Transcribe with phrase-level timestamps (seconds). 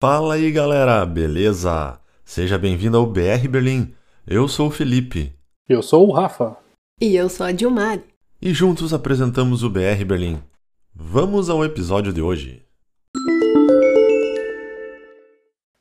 [0.00, 1.98] Fala aí galera, beleza?
[2.24, 3.96] Seja bem-vindo ao BR Berlim.
[4.24, 5.36] Eu sou o Felipe.
[5.68, 6.56] Eu sou o Rafa.
[7.00, 8.04] E eu sou a Dilmari.
[8.40, 10.40] E juntos apresentamos o BR Berlim.
[10.94, 12.64] Vamos ao episódio de hoje.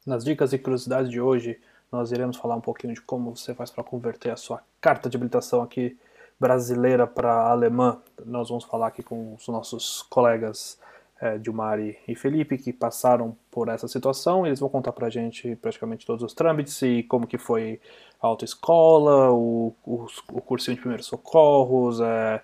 [0.04, 1.60] Nas dicas e curiosidades de hoje,
[1.92, 5.16] nós iremos falar um pouquinho de como você faz para converter a sua carta de
[5.16, 5.96] habilitação aqui
[6.40, 8.02] brasileira para alemã.
[8.26, 10.80] Nós vamos falar aqui com os nossos colegas
[11.22, 14.46] é, Dilmari e Felipe que passaram por essa situação.
[14.46, 17.80] Eles vão contar para a gente praticamente todos os trâmites e como que foi
[18.22, 22.42] a autoescola, o, o, o cursinho de primeiros socorros, é,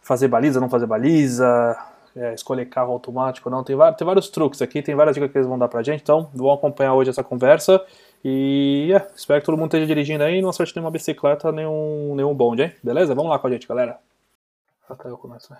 [0.00, 1.76] fazer baliza, não fazer baliza,
[2.16, 3.64] é, escolher carro automático, não.
[3.64, 6.30] Tem, tem vários truques aqui, tem várias dicas que eles vão dar pra gente, então
[6.34, 7.84] vamos acompanhar hoje essa conversa.
[8.24, 12.14] E é, espero que todo mundo esteja dirigindo aí e não acerte nenhuma bicicleta, nenhum,
[12.14, 12.72] nenhum bonde, hein?
[12.82, 13.14] Beleza?
[13.14, 13.98] Vamos lá com a gente, galera.
[14.88, 15.58] Até eu começo, né?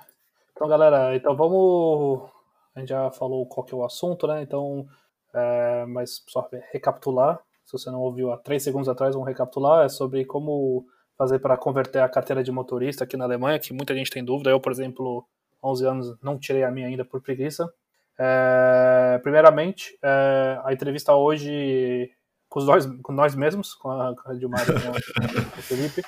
[0.55, 2.34] Então, galera, então vamos.
[2.75, 4.43] A gente já falou qual que é o assunto, né?
[4.43, 4.87] Então,
[5.33, 7.41] é, mas só recapitular.
[7.65, 9.85] Se você não ouviu há três segundos atrás, vamos recapitular.
[9.85, 10.85] É sobre como
[11.17, 14.51] fazer para converter a carteira de motorista aqui na Alemanha, que muita gente tem dúvida.
[14.51, 15.27] Eu, por exemplo,
[15.63, 17.73] 11 anos, não tirei a minha ainda por preguiça.
[18.19, 22.11] É, primeiramente, é, a entrevista hoje
[22.49, 26.03] com nós, com nós mesmos, com a, com a Dilmar e com o Felipe.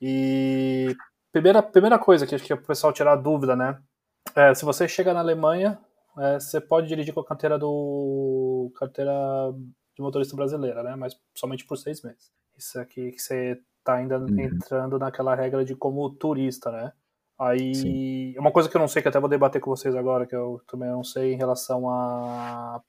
[0.00, 0.96] E
[1.30, 3.78] primeira, primeira coisa que acho que é o pessoal tirar dúvida, né?
[4.34, 5.78] É, se você chega na Alemanha,
[6.18, 9.12] é, você pode dirigir com a carteira do carteira
[9.94, 10.96] de motorista brasileira, né?
[10.96, 12.32] Mas somente por seis meses.
[12.56, 14.40] Isso aqui que você está ainda uhum.
[14.40, 16.92] entrando naquela regra de como turista, né?
[17.38, 18.38] Aí, Sim.
[18.38, 20.60] uma coisa que eu não sei, que até vou debater com vocês agora, que eu
[20.68, 22.80] também não sei em relação a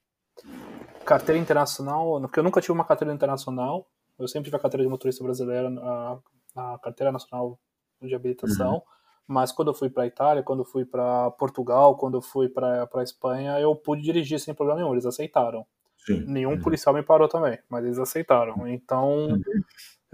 [1.03, 3.87] carteira internacional, porque eu nunca tive uma carteira internacional,
[4.19, 6.19] eu sempre tive a carteira de motorista brasileira, a,
[6.55, 7.59] a carteira nacional
[8.01, 8.81] de habilitação, uhum.
[9.27, 13.03] Mas quando eu fui para Itália, quando eu fui para Portugal, quando eu fui para
[13.03, 15.65] Espanha, eu pude dirigir sem problema nenhum, eles aceitaram.
[15.97, 16.23] Sim.
[16.27, 16.61] Nenhum uhum.
[16.61, 18.67] policial me parou também, mas eles aceitaram.
[18.67, 19.41] Então, uhum.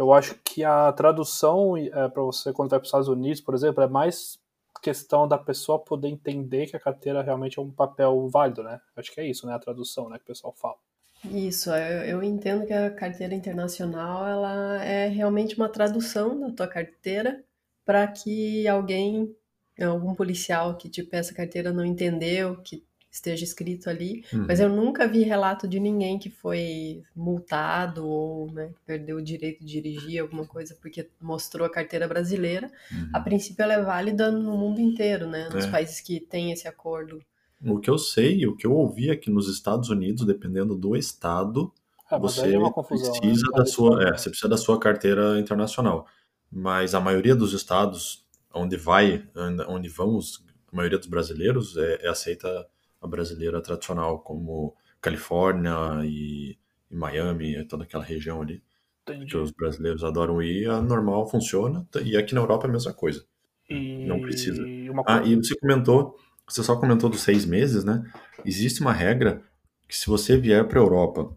[0.02, 3.54] Eu acho que a tradução é, para você quando vai para os Estados Unidos, por
[3.54, 4.40] exemplo, é mais
[4.82, 8.82] questão da pessoa poder entender que a carteira realmente é um papel válido, né?
[8.96, 9.54] Acho que é isso, né?
[9.54, 10.18] A tradução, né?
[10.18, 10.78] Que o pessoal fala.
[11.26, 16.68] Isso, eu, eu entendo que a carteira internacional ela é realmente uma tradução da tua
[16.68, 17.44] carteira
[17.92, 19.36] para que alguém,
[19.78, 24.46] algum policial que te peça a carteira não entendeu, que esteja escrito ali, uhum.
[24.48, 29.60] mas eu nunca vi relato de ninguém que foi multado ou né, perdeu o direito
[29.66, 32.72] de dirigir alguma coisa porque mostrou a carteira brasileira.
[32.90, 33.10] Uhum.
[33.12, 35.50] A princípio ela é válida no mundo inteiro, né?
[35.54, 35.70] Nos é.
[35.70, 37.22] países que têm esse acordo.
[37.62, 41.74] O que eu sei, o que eu ouvi aqui nos Estados Unidos, dependendo do estado,
[42.10, 43.58] é, você é confusão, precisa né?
[43.58, 46.08] da sua, é, você precisa da sua carteira internacional.
[46.52, 49.26] Mas a maioria dos estados onde vai,
[49.68, 52.68] onde vamos, a maioria dos brasileiros é, é aceita
[53.02, 56.58] a brasileira tradicional, como Califórnia e,
[56.90, 58.62] e Miami, toda aquela região ali.
[59.04, 59.26] Entendi.
[59.26, 62.94] Que os brasileiros adoram ir, a normal funciona, e aqui na Europa é a mesma
[62.94, 63.26] coisa.
[63.70, 64.06] E...
[64.06, 64.64] Não precisa.
[65.08, 66.16] Ah, e você comentou,
[66.48, 68.04] você só comentou dos seis meses, né?
[68.46, 69.42] Existe uma regra
[69.88, 71.36] que se você vier para a Europa,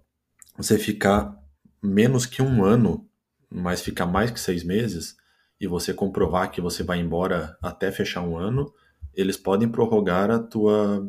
[0.56, 1.40] você ficar
[1.82, 3.08] menos que um ano,
[3.54, 5.16] mas ficar mais que seis meses,
[5.60, 8.72] e você comprovar que você vai embora até fechar um ano,
[9.14, 11.06] eles podem prorrogar a tua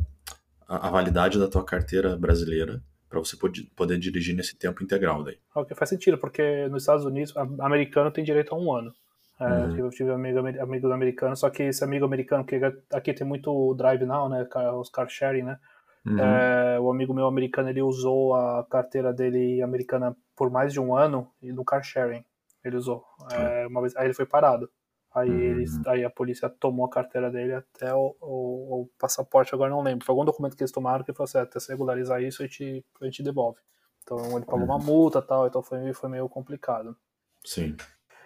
[0.67, 5.23] a, a validade da tua carteira brasileira para você poder, poder dirigir nesse tempo integral
[5.23, 5.37] daí.
[5.55, 8.93] Ok, faz sentido, porque nos Estados Unidos, americano tem direito a um ano.
[9.39, 9.77] É, uhum.
[9.77, 12.59] Eu tive amigo, amigos americanos, só que esse amigo americano, que
[12.93, 14.47] aqui tem muito drive now, né,
[14.79, 15.59] os car sharing, né,
[16.05, 16.19] uhum.
[16.19, 20.95] é, o amigo meu americano, ele usou a carteira dele americana por mais de um
[20.95, 22.23] ano e no car sharing
[22.67, 23.03] ele usou.
[23.31, 24.69] É, uma vez, aí ele foi parado.
[25.13, 25.39] Aí, uhum.
[25.39, 29.81] eles, aí a polícia tomou a carteira dele até o, o, o, passaporte, agora não
[29.81, 30.05] lembro.
[30.05, 32.85] Foi algum documento que eles tomaram que falou assim, até você regularizar isso, a gente,
[33.01, 33.59] a gente devolve.
[34.03, 34.83] Então ele pagou uma uhum.
[34.83, 36.97] multa e tal, então foi, foi meio complicado.
[37.45, 37.77] Sim.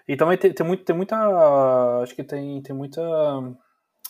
[0.08, 2.02] E também tem, tem, muito, tem muita.
[2.02, 3.02] Acho que tem, tem muita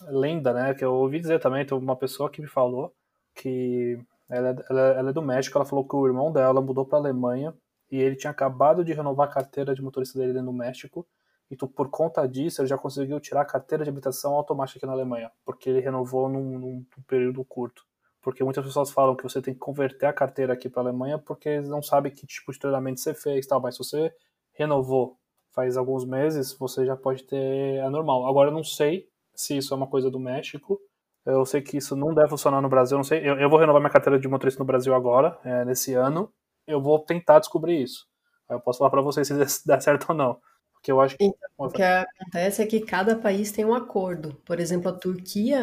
[0.07, 0.73] lenda, né?
[0.73, 2.95] Que eu ouvi dizer também, tem uma pessoa que me falou
[3.35, 6.85] que ela, é, ela, ela é do México, ela falou que o irmão dela mudou
[6.85, 7.53] para Alemanha
[7.91, 11.07] e ele tinha acabado de renovar a carteira de motorista dele no México
[11.51, 14.85] e tu, por conta disso, ele já conseguiu tirar a carteira de habilitação automática aqui
[14.85, 17.83] na Alemanha, porque ele renovou num, num período curto.
[18.21, 21.17] Porque muitas pessoas falam que você tem que converter a carteira aqui para a Alemanha
[21.17, 23.61] porque eles não sabem que tipo de treinamento você fez, tal.
[23.61, 24.13] Mas se você
[24.53, 25.17] renovou
[25.51, 28.27] faz alguns meses, você já pode ter é normal.
[28.27, 30.79] Agora eu não sei se isso é uma coisa do México.
[31.25, 32.97] Eu sei que isso não deve funcionar no Brasil.
[32.97, 33.27] Não sei.
[33.27, 36.31] Eu, eu vou renovar minha carteira de motorista no Brasil agora, é, nesse ano.
[36.69, 38.07] Eu vou tentar descobrir isso.
[38.49, 39.33] Eu posso falar para vocês se
[39.67, 40.39] der certo ou não.
[40.73, 41.25] Porque eu acho que.
[41.25, 44.41] Então, o que acontece é que cada país tem um acordo.
[44.45, 45.61] Por exemplo, a Turquia,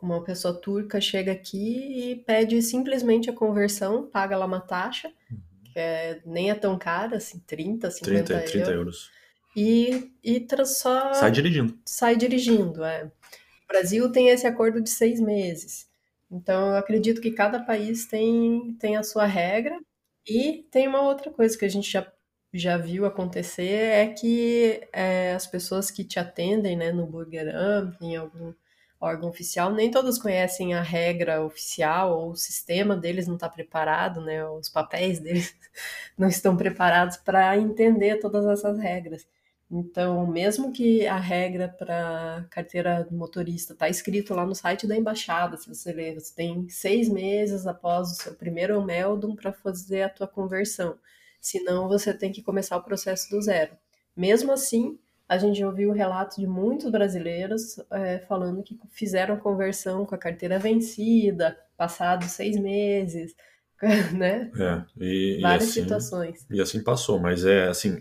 [0.00, 5.38] uma pessoa turca chega aqui e pede simplesmente a conversão, paga lá uma taxa, uhum.
[5.64, 8.70] que é, nem é tão cara, assim, 30, 50 30, 30 euros.
[8.70, 9.10] euros.
[9.56, 11.12] E, e só.
[11.14, 11.76] Sai dirigindo.
[11.84, 13.04] Sai dirigindo, é.
[13.04, 15.90] O Brasil tem esse acordo de seis meses.
[16.30, 19.78] Então, eu acredito que cada país tem, tem a sua regra.
[20.26, 22.06] E tem uma outra coisa que a gente já
[22.54, 27.96] já viu acontecer é que é, as pessoas que te atendem né, no Burger Up,
[28.04, 28.52] em algum
[29.00, 34.20] órgão oficial, nem todos conhecem a regra oficial ou o sistema deles não está preparado,
[34.20, 35.54] né, os papéis deles
[36.16, 39.26] não estão preparados para entender todas essas regras.
[39.72, 45.56] Então, mesmo que a regra para carteira motorista está escrito lá no site da embaixada,
[45.56, 50.10] se você ler, você tem seis meses após o seu primeiro meldum para fazer a
[50.10, 50.98] tua conversão
[51.42, 53.72] senão você tem que começar o processo do zero.
[54.16, 54.96] Mesmo assim,
[55.28, 60.58] a gente ouviu relatos de muitos brasileiros é, falando que fizeram conversão com a carteira
[60.58, 63.34] vencida, passados seis meses,
[64.16, 64.52] né?
[64.56, 66.46] É, e, Várias e assim, situações.
[66.48, 68.00] E assim passou, mas é assim,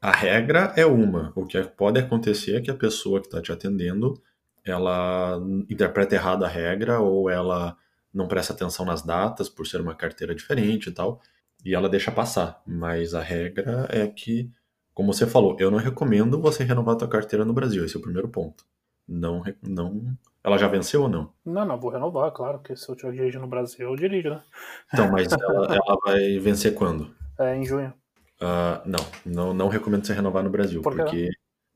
[0.00, 1.32] a regra é uma.
[1.34, 4.20] O que pode acontecer é que a pessoa que está te atendendo,
[4.64, 7.76] ela interpreta errado a regra ou ela
[8.12, 11.20] não presta atenção nas datas por ser uma carteira diferente e tal
[11.66, 12.62] e ela deixa passar.
[12.64, 14.48] Mas a regra é que,
[14.94, 17.84] como você falou, eu não recomendo você renovar a tua carteira no Brasil.
[17.84, 18.64] Esse é o primeiro ponto.
[19.06, 20.16] Não, não.
[20.44, 21.32] Ela já venceu ou não?
[21.44, 24.42] Não, não, vou renovar, claro, porque se eu tiver dirigir no Brasil, eu dirijo, né?
[24.92, 27.14] Então, mas ela, ela vai vencer quando?
[27.38, 27.92] É, em junho.
[28.40, 31.30] Uh, não, não, não recomendo você renovar no Brasil, Por porque,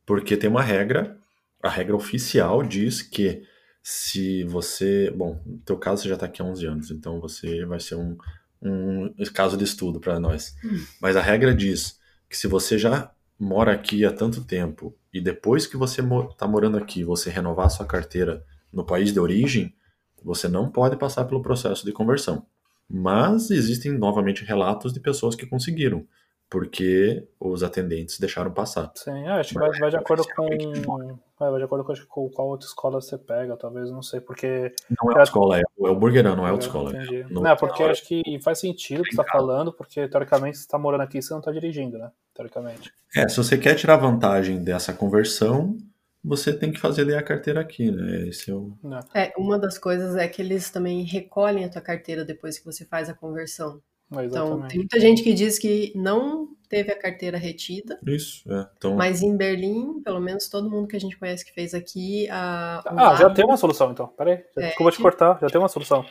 [0.04, 1.16] porque tem uma regra,
[1.62, 3.42] a regra oficial diz que
[3.82, 5.10] se você.
[5.10, 7.94] Bom, no teu caso você já está aqui há 11 anos, então você vai ser
[7.94, 8.16] um
[8.62, 10.54] um caso de estudo para nós.
[10.64, 10.84] Hum.
[11.00, 11.98] Mas a regra diz
[12.28, 16.76] que se você já mora aqui há tanto tempo e depois que você está morando
[16.76, 19.74] aqui, você renovar sua carteira no país de origem,
[20.22, 22.46] você não pode passar pelo processo de conversão.
[22.88, 26.06] Mas existem novamente relatos de pessoas que conseguiram
[26.50, 28.90] porque os atendentes deixaram passar.
[28.96, 30.52] Sim, é, acho que vai, vai, de acordo com.
[30.52, 34.74] É, vai de acordo com, com qual outra escola você pega, talvez, não sei, porque.
[35.00, 36.90] Não é escola, é, é o Burgerão, não é outra escola.
[36.90, 37.24] Entendi.
[37.32, 40.64] Não, não porque acho que faz sentido o que você está falando, porque teoricamente você
[40.64, 42.10] está morando aqui você não está dirigindo, né?
[42.34, 42.92] Teoricamente.
[43.14, 45.78] É, se você quer tirar vantagem dessa conversão,
[46.22, 48.28] você tem que fazer a carteira aqui, né?
[48.28, 48.76] Esse é, o...
[49.14, 52.84] é, uma das coisas é que eles também recolhem a tua carteira depois que você
[52.84, 53.80] faz a conversão.
[54.12, 57.98] Então, tem muita gente que diz que não teve a carteira retida.
[58.06, 58.66] Isso, é.
[58.76, 58.96] Então...
[58.96, 62.28] Mas em Berlim, pelo menos todo mundo que a gente conhece que fez aqui.
[62.30, 63.18] A, ah, lado...
[63.18, 64.06] já tem uma solução então.
[64.08, 66.04] Peraí, é, desculpa te cortar, já tem uma solução.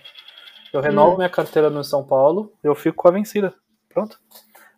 [0.71, 1.17] Eu renovo hum.
[1.17, 3.53] minha carteira no São Paulo, eu fico com a vencida.
[3.87, 4.19] Pronto.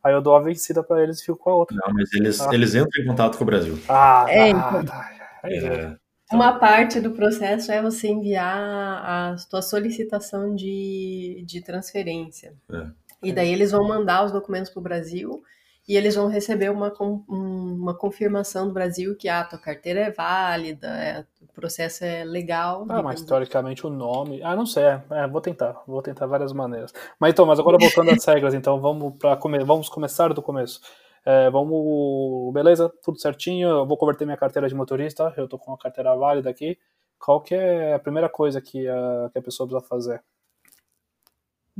[0.04, 1.76] Aí eu dou a vencida para eles e fico com a outra.
[1.76, 2.50] Não, mas eles, ah.
[2.54, 3.78] eles entram em contato com o Brasil.
[3.88, 4.86] Ah, é, então.
[4.86, 5.10] tá.
[5.44, 5.96] é.
[6.32, 12.54] Uma parte do processo é você enviar a sua solicitação de, de transferência.
[12.72, 12.88] É.
[13.22, 15.44] E daí eles vão mandar os documentos para o Brasil
[15.88, 16.94] e eles vão receber uma,
[17.28, 22.24] uma confirmação do Brasil que ah, a tua carteira é válida, é, o processo é
[22.24, 22.86] legal.
[22.88, 24.42] Ah, mas teoricamente o nome.
[24.44, 24.84] Ah, não sei.
[24.84, 26.94] É, é, vou tentar, vou tentar várias maneiras.
[27.20, 29.60] Mas então, mas agora voltando às regras, então vamos para come...
[29.64, 30.80] vamos começar do começo.
[31.26, 33.70] É, vamos, beleza, tudo certinho.
[33.70, 35.34] Eu vou converter minha carteira de motorista.
[35.36, 36.78] Eu tô com a carteira válida aqui.
[37.20, 40.24] Qual que é a primeira coisa que a, que a pessoa precisa fazer?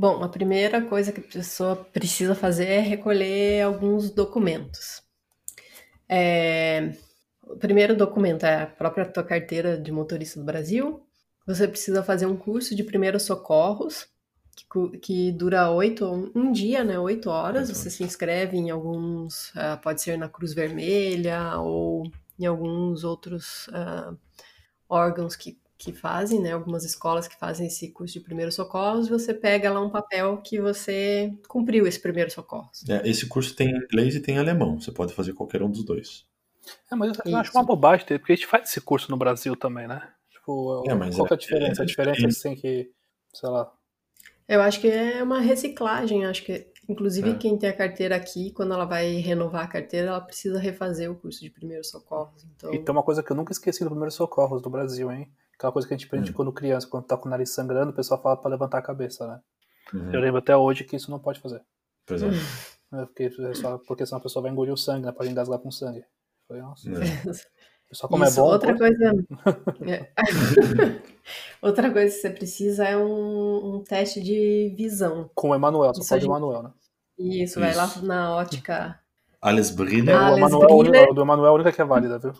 [0.02, 5.00] Bom, a primeira coisa que a pessoa precisa fazer é recolher alguns documentos.
[6.08, 6.96] É,
[7.44, 11.06] o primeiro documento é a própria tua carteira de motorista do Brasil.
[11.46, 14.08] Você precisa fazer um curso de primeiros socorros,
[14.56, 16.98] que, que dura oito, um dia, né?
[16.98, 17.68] Oito horas.
[17.68, 23.68] Você se inscreve em alguns, uh, pode ser na Cruz Vermelha ou em alguns outros
[23.68, 24.18] uh,
[24.88, 26.52] órgãos que que fazem, né?
[26.52, 30.60] Algumas escolas que fazem esse curso de primeiros socorros, você pega lá um papel que
[30.60, 32.70] você cumpriu esse primeiro socorro.
[32.88, 34.80] É, esse curso tem inglês e tem alemão.
[34.80, 36.24] Você pode fazer qualquer um dos dois.
[36.90, 37.36] É, mas eu Isso.
[37.36, 40.08] acho uma bobagem, porque a gente faz esse curso no Brasil também, né?
[40.30, 41.82] Tipo, é, qual é a diferença?
[41.82, 42.90] É, a diferença é que tem que,
[43.32, 43.72] sei lá.
[44.48, 47.34] Eu acho que é uma reciclagem, acho que Inclusive, é.
[47.34, 51.14] quem tem a carteira aqui, quando ela vai renovar a carteira, ela precisa refazer o
[51.14, 52.44] curso de primeiros socorros.
[52.56, 52.74] Então...
[52.74, 55.30] E tem uma coisa que eu nunca esqueci do primeiros socorros do Brasil, hein?
[55.62, 56.34] Aquela coisa que a gente aprende hum.
[56.34, 59.28] quando criança, quando tá com o nariz sangrando, o pessoal fala para levantar a cabeça,
[59.28, 59.40] né?
[59.94, 60.12] Uhum.
[60.12, 61.62] Eu lembro até hoje que isso não pode fazer.
[62.04, 62.26] Pois é.
[62.26, 63.30] é porque,
[63.86, 65.12] porque senão a pessoa vai engolir o sangue, né?
[65.12, 66.04] Pode engasgar com sangue.
[66.48, 66.90] Falei, nossa.
[66.90, 66.94] É.
[67.94, 68.48] Só como isso, é bom.
[68.48, 69.12] Outra coisa.
[69.86, 70.10] É.
[71.62, 75.30] outra coisa que você precisa é um, um teste de visão.
[75.32, 76.70] Com o Emanuel, só pode o Emanuel, né?
[77.16, 78.98] Isso, Isso, vai lá na ótica
[79.40, 80.16] Alles Briller.
[80.16, 81.14] Ah, Alles Briller.
[81.14, 82.32] Do Emanuel é a única que é válida, viu?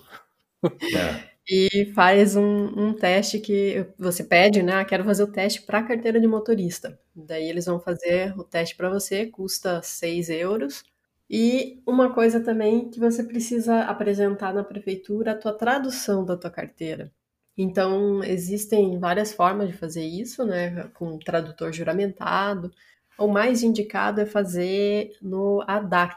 [0.97, 1.32] É.
[1.49, 4.75] E faz um, um, teste que você pede, né?
[4.75, 6.99] Ah, quero fazer o teste para carteira de motorista.
[7.15, 10.85] Daí eles vão fazer o teste para você, custa 6 euros.
[11.29, 16.51] E uma coisa também que você precisa apresentar na prefeitura a tua tradução da tua
[16.51, 17.11] carteira.
[17.57, 20.85] Então, existem várias formas de fazer isso, né?
[20.95, 22.71] Com tradutor juramentado.
[23.19, 26.17] O mais indicado é fazer no ADAC,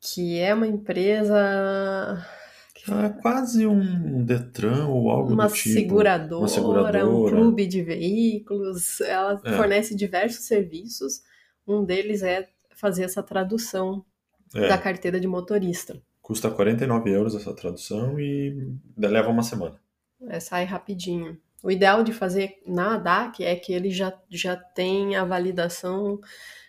[0.00, 2.24] que é uma empresa
[2.88, 5.74] é quase um Detran ou algo uma do tipo.
[5.74, 9.00] Seguradora, uma seguradora, um clube de veículos.
[9.00, 9.56] Ela é.
[9.56, 11.22] fornece diversos serviços.
[11.66, 14.04] Um deles é fazer essa tradução
[14.54, 14.68] é.
[14.68, 16.02] da carteira de motorista.
[16.20, 19.80] Custa 49 euros essa tradução e leva uma semana.
[20.28, 21.38] É, sai rapidinho.
[21.62, 26.20] O ideal de fazer na ADAC é que ele já, já tem a validação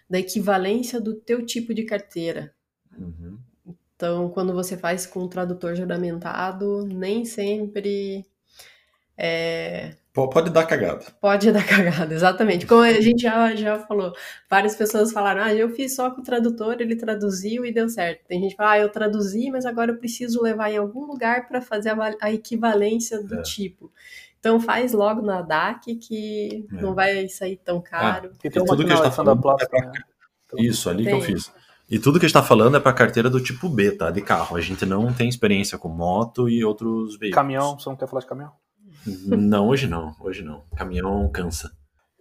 [0.08, 2.54] da equivalência do teu tipo de carteira.
[2.96, 3.40] Uhum.
[4.04, 8.26] Então, quando você faz com o tradutor juramentado, nem sempre
[9.18, 9.96] é...
[10.12, 11.06] Pode dar cagada.
[11.22, 12.66] Pode dar cagada, exatamente.
[12.68, 14.12] Como a gente já, já falou,
[14.50, 18.26] várias pessoas falaram: ah, eu fiz só com o tradutor, ele traduziu e deu certo.
[18.28, 21.48] Tem gente que fala: ah, eu traduzi, mas agora eu preciso levar em algum lugar
[21.48, 23.42] para fazer a, a, equivalência do é.
[23.42, 23.90] tipo.
[24.38, 26.82] Então faz logo na DAC que é.
[26.82, 28.32] não vai sair tão caro.
[28.34, 29.40] Ah, e tem tudo que a gente está falando.
[29.60, 29.82] É pra...
[29.88, 29.94] né?
[30.58, 31.14] Isso, ali tem.
[31.14, 31.52] que eu fiz.
[31.94, 34.10] E tudo que a gente está falando é para carteira do tipo B, tá?
[34.10, 34.58] De carro.
[34.58, 37.36] A gente não tem experiência com moto e outros veículos.
[37.36, 38.52] Caminhão, você não quer falar de caminhão?
[39.06, 40.16] Não, hoje não.
[40.20, 40.64] Hoje não.
[40.76, 41.72] Caminhão cansa.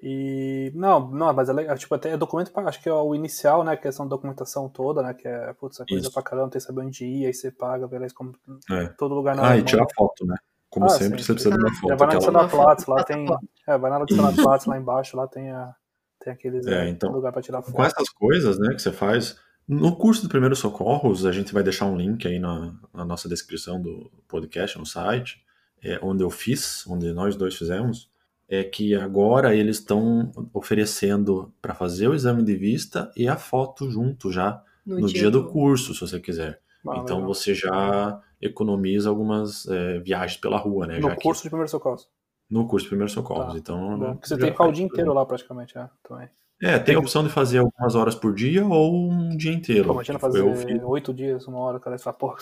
[0.02, 3.64] E não, não, mas é legal, tipo, até é documento, acho que é o inicial,
[3.64, 6.12] né, que é essa documentação toda, né, que é, putz, é coisa Isso.
[6.12, 8.34] pra caramba, tem que saber onde ir, aí você paga, beleza, como
[8.68, 8.88] é.
[8.98, 10.34] todo lugar na Ah, e tirar foto, né?
[10.68, 11.92] Como ah, sempre, sim, você precisa de uma foto.
[11.92, 13.26] É, vai na da Platz, lá tem,
[13.68, 15.72] é, vai na da Platz, lá embaixo, lá tem a,
[16.18, 17.72] tem aqueles, é, então, lugar pra tirar foto.
[17.72, 19.36] Com essas coisas, né, que você faz,
[19.72, 23.28] no curso de primeiros socorros, a gente vai deixar um link aí na, na nossa
[23.28, 25.42] descrição do podcast, no site,
[25.82, 28.10] é, onde eu fiz, onde nós dois fizemos,
[28.48, 33.90] é que agora eles estão oferecendo para fazer o exame de vista e a foto
[33.90, 36.60] junto já no, no dia, dia, do curso, se você quiser.
[36.86, 37.34] Ah, então legal.
[37.34, 40.98] você já economiza algumas é, viagens pela rua, né?
[40.98, 41.46] No já curso que...
[41.46, 42.08] de primeiros socorros.
[42.50, 43.52] No curso de primeiros socorros.
[43.54, 43.58] Tá.
[43.58, 46.28] Então, Porque você tem que ficar o dia inteiro lá praticamente, é, também.
[46.62, 49.86] É, tem a opção de fazer algumas horas por dia ou um dia inteiro.
[49.86, 50.42] Pô, imagina fazer
[50.84, 51.98] oito dias, uma hora, cara.
[51.98, 52.36] Fala, porra,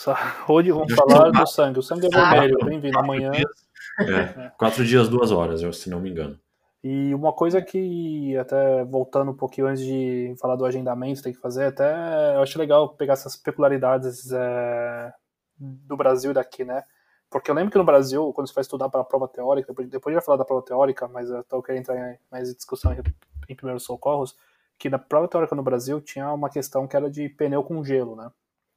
[0.46, 1.78] hoje vamos falar do sangue.
[1.78, 2.98] O sangue é vermelho, bem-vindo.
[2.98, 3.32] Amanhã.
[3.98, 6.38] É, quatro dias, duas horas, se não me engano.
[6.84, 11.40] E uma coisa que, até voltando um pouquinho antes de falar do agendamento, tem que
[11.40, 15.12] fazer, até eu acho legal pegar essas peculiaridades é,
[15.58, 16.84] do Brasil e daqui, né?
[17.30, 19.88] Porque eu lembro que no Brasil, quando você vai estudar para a prova teórica, depois,
[19.88, 22.92] depois vai falar da prova teórica, mas eu tô querendo entrar em mais discussão
[23.52, 24.36] em primeiros socorros,
[24.78, 28.16] que na prova teórica no Brasil tinha uma questão que era de pneu com gelo,
[28.16, 28.30] né?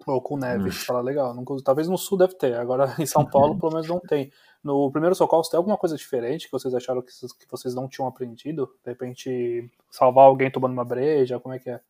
[0.05, 0.69] Ou com neve.
[0.69, 0.71] Hum.
[0.71, 3.99] Fala, legal, não, talvez no sul deve ter, agora em São Paulo pelo menos não
[3.99, 4.31] tem.
[4.63, 8.07] No primeiro socorro, tem alguma coisa diferente que vocês acharam que, que vocês não tinham
[8.07, 8.73] aprendido?
[8.83, 11.81] De repente, salvar alguém tomando uma breja, como é que é?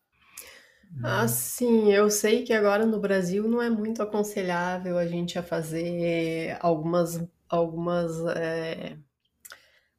[1.01, 5.43] Ah, sim, eu sei que agora no Brasil não é muito aconselhável a gente a
[5.43, 8.95] fazer algumas, algumas é,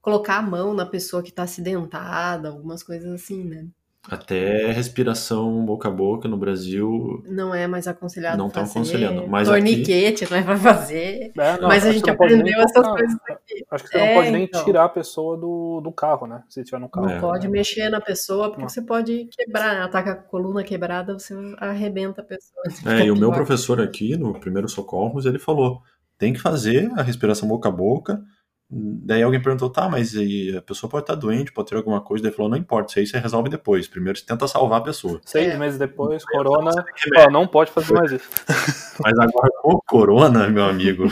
[0.04, 3.66] colocar a mão na pessoa que está acidentada, algumas coisas assim, né?
[4.06, 7.24] Até respiração boca a boca no Brasil.
[7.26, 8.36] Não é mais aconselhado.
[8.36, 9.26] Não estão aconselhando.
[9.26, 10.30] Mas Torniquete aqui...
[10.34, 11.32] não é para fazer.
[11.38, 13.64] É, não, mas a gente aprendeu essas coisas aqui.
[13.70, 14.62] Acho que você é, não pode nem então.
[14.62, 16.42] tirar a pessoa do, do carro, né?
[16.50, 17.08] Se tiver no carro.
[17.08, 18.68] Não pode mexer na pessoa, porque não.
[18.68, 19.74] você pode quebrar.
[19.74, 22.62] Ela tá com a coluna quebrada, você arrebenta a pessoa.
[22.84, 25.80] É, e o meu professor aqui, no primeiro socorros, ele falou:
[26.18, 28.22] tem que fazer a respiração boca a boca
[28.70, 32.24] Daí alguém perguntou, tá, mas a pessoa pode estar doente, pode ter alguma coisa.
[32.24, 33.86] Daí falou, não importa, isso aí você resolve depois.
[33.86, 35.20] Primeiro você tenta salvar a pessoa.
[35.24, 35.58] Seis é.
[35.58, 36.70] meses depois, corona,
[37.18, 38.28] ó, não pode fazer mais isso.
[39.00, 41.04] mas agora com o corona, meu amigo.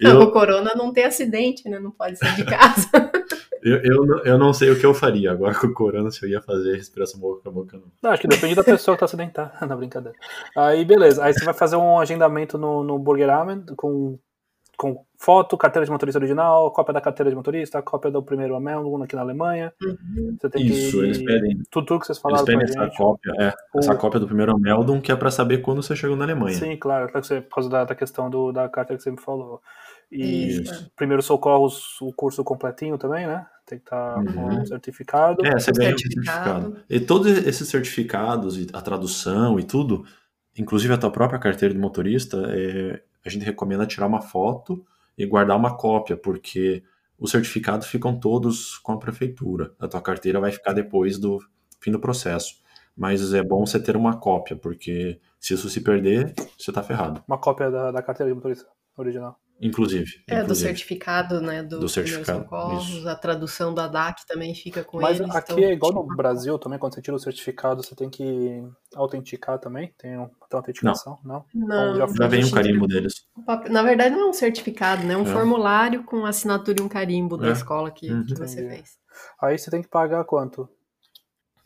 [0.00, 0.20] eu...
[0.20, 1.78] o corona não tem acidente, né?
[1.78, 2.88] Não pode sair de casa.
[3.62, 6.30] eu, eu, eu não sei o que eu faria agora com o corona, se eu
[6.30, 7.86] ia fazer respiração boca a boca, não.
[8.02, 8.10] não.
[8.12, 9.52] Acho que depende da pessoa que tá acidentada.
[9.66, 10.16] na brincadeira.
[10.56, 11.24] Aí, beleza.
[11.24, 14.18] Aí você vai fazer um agendamento no, no Burger Ramen com
[14.76, 19.04] com foto, carteira de motorista original, cópia da carteira de motorista, cópia do primeiro aluno
[19.04, 19.72] aqui na Alemanha.
[19.82, 20.36] Uhum.
[20.38, 21.04] Você tem Isso, que...
[21.04, 21.62] eles pedem.
[21.70, 22.44] Tudo, tudo que vocês falaram.
[22.46, 23.78] Eles pedem essa cópia, é, o...
[23.78, 26.56] essa cópia do primeiro Meldon, que é para saber quando você chegou na Alemanha.
[26.56, 29.60] Sim, claro, por causa da, da questão do, da carteira que você me falou.
[30.10, 30.90] E Isso.
[30.94, 33.46] primeiro socorros, o curso completinho também, né?
[33.66, 34.58] Tem que estar tá uhum.
[34.58, 35.44] com certificado.
[35.44, 36.76] É, você ganha um certificado.
[36.88, 40.04] E todos esses certificados, a tradução e tudo,
[40.56, 44.84] inclusive a tua própria carteira de motorista, é, a gente recomenda tirar uma foto
[45.16, 46.82] e guardar uma cópia, porque
[47.18, 49.74] os certificados ficam todos com a prefeitura.
[49.78, 51.38] A tua carteira vai ficar depois do
[51.80, 52.62] fim do processo.
[52.96, 57.24] mas é bom você ter uma cópia, porque se isso se perder, você tá ferrado.
[57.26, 59.38] Uma cópia da, da carteira de motorista original.
[59.64, 60.22] Inclusive.
[60.28, 60.46] É, inclusive.
[60.46, 61.62] do certificado, né?
[61.62, 62.42] Do, do certificado.
[62.42, 65.26] Socorros, a tradução do ADAC também fica com Mas eles.
[65.26, 68.10] Mas aqui então, é igual no Brasil também, quando você tira o certificado, você tem
[68.10, 68.62] que
[68.94, 69.94] autenticar também?
[69.96, 71.18] Tem, um, tem autenticação?
[71.24, 71.46] Não.
[71.54, 73.26] Não, já, já vem um carimbo deles.
[73.70, 75.14] Na verdade, não é um certificado, né?
[75.14, 75.32] É um é.
[75.32, 77.52] formulário com assinatura e um carimbo da é.
[77.52, 78.26] escola que, uhum.
[78.26, 78.98] que você fez.
[79.40, 80.68] Aí você tem que pagar quanto?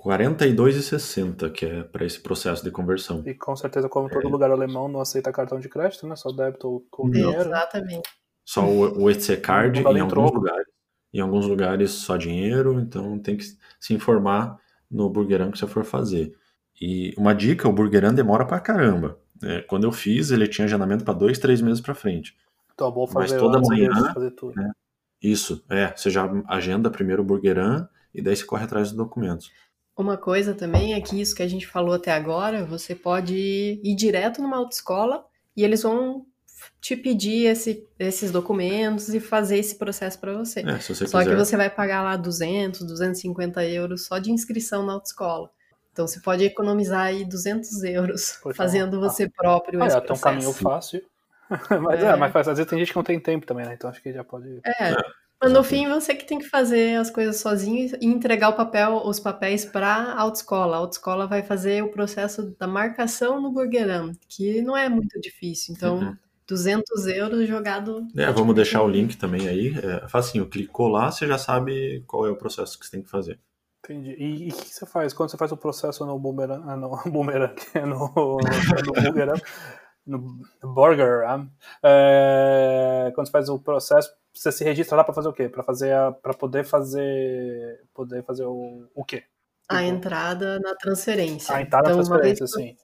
[0.01, 3.23] 42,60 que é para esse processo de conversão.
[3.27, 4.31] E com certeza, como todo é.
[4.31, 6.15] lugar alemão não aceita cartão de crédito, né?
[6.15, 7.41] Só débito ou, ou dinheiro.
[7.41, 8.09] Exatamente.
[8.45, 10.67] Só o, o EC Card em alguns lugares.
[11.13, 13.45] Em alguns lugares só dinheiro, então tem que
[13.81, 14.59] se informar
[14.91, 16.35] no Burgerão que você for fazer.
[16.81, 19.19] E uma dica, o Burgerão demora pra caramba.
[19.43, 22.37] É, quando eu fiz, ele tinha agendamento para dois, três meses para frente.
[22.73, 24.55] Então, bom fazer Mas toda manhã, fazer tudo.
[24.55, 24.71] Né,
[25.21, 29.51] isso, é, você já agenda primeiro o Burgerão e daí você corre atrás dos documentos.
[29.99, 33.35] Uma coisa também é que isso que a gente falou até agora, você pode
[33.83, 35.27] ir direto numa autoescola
[35.57, 36.25] e eles vão
[36.81, 40.61] te pedir esse, esses documentos e fazer esse processo para você.
[40.61, 41.31] É, você só quiser.
[41.33, 45.51] que você vai pagar lá 200, 250 euros só de inscrição na autoescola.
[45.93, 50.23] Então você pode economizar aí 200 euros fazendo você próprio ah, esse é, processo.
[50.23, 51.03] Tem um caminho fácil.
[51.83, 52.07] mas é.
[52.07, 53.75] é, mas às vezes tem gente que não tem tempo também, né?
[53.75, 54.61] Então acho que já pode.
[54.65, 54.95] É.
[55.41, 59.03] Mas no fim você que tem que fazer as coisas sozinho e entregar o papel,
[59.05, 60.77] os papéis para a autoescola.
[60.77, 65.75] A autoescola vai fazer o processo da marcação no Burgerão, que não é muito difícil.
[65.77, 66.17] Então, uhum.
[66.49, 68.09] 200 euros jogado.
[68.17, 69.75] É, vamos deixar o link também aí.
[69.79, 73.11] É facinho, clicou lá, você já sabe qual é o processo que você tem que
[73.11, 73.39] fazer.
[73.85, 74.17] Entendi.
[74.19, 76.63] E o que você faz quando você faz o processo no Boomerang?
[76.67, 77.55] Ah, no Boomerang,
[77.87, 78.39] no, no
[79.05, 79.41] Boomerang,
[80.09, 81.23] no Burger,
[81.83, 85.49] é, quando você faz o processo, você se registra lá para fazer o quê?
[85.49, 89.25] Para fazer para poder fazer poder fazer o, o quê?
[89.69, 91.55] A entrada na transferência.
[91.55, 92.75] A entrada então, na transferência, sim.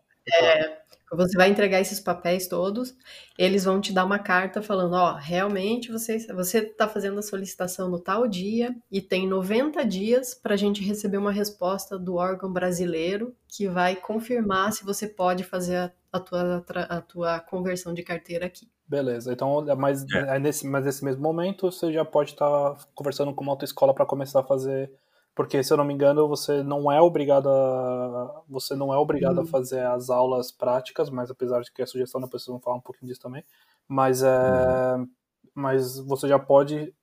[0.40, 0.83] É,
[1.16, 2.94] você vai entregar esses papéis todos,
[3.38, 7.88] eles vão te dar uma carta falando, ó, realmente você você está fazendo a solicitação
[7.88, 12.52] no tal dia e tem 90 dias para a gente receber uma resposta do órgão
[12.52, 18.02] brasileiro que vai confirmar se você pode fazer a, a tua, a tua conversão de
[18.02, 18.68] carteira aqui.
[18.86, 20.38] Beleza, então, mas, é.
[20.38, 24.04] nesse, mas nesse mesmo momento você já pode estar tá conversando com uma autoescola para
[24.04, 24.92] começar a fazer
[25.34, 29.38] porque se eu não me engano você não é obrigado a você não é obrigado
[29.38, 29.44] uhum.
[29.44, 32.76] a fazer as aulas práticas mas apesar de que a sugestão depois vocês vão falar
[32.76, 33.44] um pouquinho disso também
[33.88, 35.08] mas é uhum.
[35.54, 36.94] mas você já pode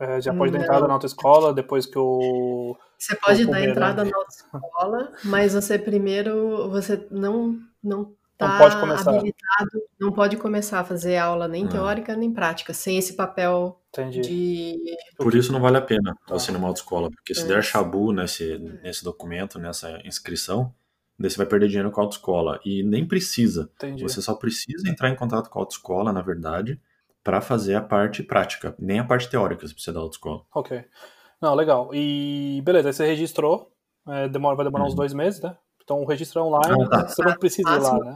[0.00, 4.16] é, já pode dar entrada na autoescola depois que o você pode dar entrada na
[4.16, 9.10] autoescola mas você primeiro você não não tá não pode começar.
[9.10, 14.20] habilitado, não pode começar a fazer aula nem teórica nem prática, sem esse papel Entendi.
[14.20, 14.96] de.
[15.16, 17.46] Por isso não vale a pena você ir numa autoescola, porque se é.
[17.46, 20.72] der chabu nesse, nesse documento, nessa inscrição,
[21.18, 22.60] daí você vai perder dinheiro com a autoescola.
[22.64, 23.70] E nem precisa.
[23.74, 24.02] Entendi.
[24.02, 26.80] Você só precisa entrar em contato com a autoescola, na verdade,
[27.24, 30.42] para fazer a parte prática, nem a parte teórica você precisa da autoescola.
[30.54, 30.84] Ok.
[31.40, 31.90] Não, legal.
[31.92, 33.72] E beleza, aí você registrou,
[34.06, 34.96] é, demora, vai demorar uns uhum.
[34.96, 35.56] dois meses, né?
[35.88, 37.08] Então o registro é online, ah, tá.
[37.08, 38.14] você não precisa ir lá, né?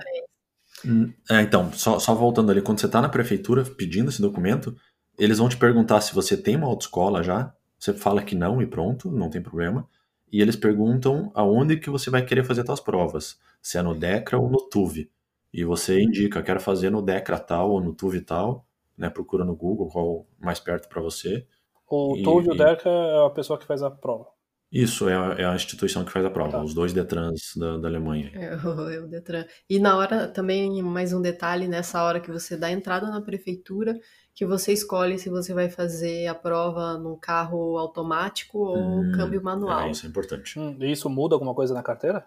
[0.84, 4.76] Hum, é, então, só, só voltando ali, quando você está na prefeitura pedindo esse documento,
[5.18, 8.66] eles vão te perguntar se você tem uma autoescola já, você fala que não e
[8.66, 9.88] pronto, não tem problema.
[10.30, 14.38] E eles perguntam aonde que você vai querer fazer suas provas, se é no DECRA
[14.38, 15.10] ou no TUV.
[15.50, 18.66] E você indica, quero fazer no DECRA tal ou no TUV tal,
[18.98, 19.08] né?
[19.08, 21.46] Procura no Google qual mais perto para você.
[21.88, 24.26] O TUV e o DECRA é a pessoa que faz a prova.
[24.72, 26.62] Isso, é a, é a, instituição que faz a prova, tá.
[26.64, 28.30] os dois Detrans da, da Alemanha.
[28.34, 28.54] É,
[28.94, 29.44] é, o Detran.
[29.68, 34.00] E na hora, também mais um detalhe, nessa hora que você dá entrada na prefeitura,
[34.34, 39.42] que você escolhe se você vai fazer a prova no carro automático ou hum, câmbio
[39.42, 39.82] manual.
[39.82, 40.58] É, isso é importante.
[40.58, 42.24] Hum, e isso muda alguma coisa na carteira?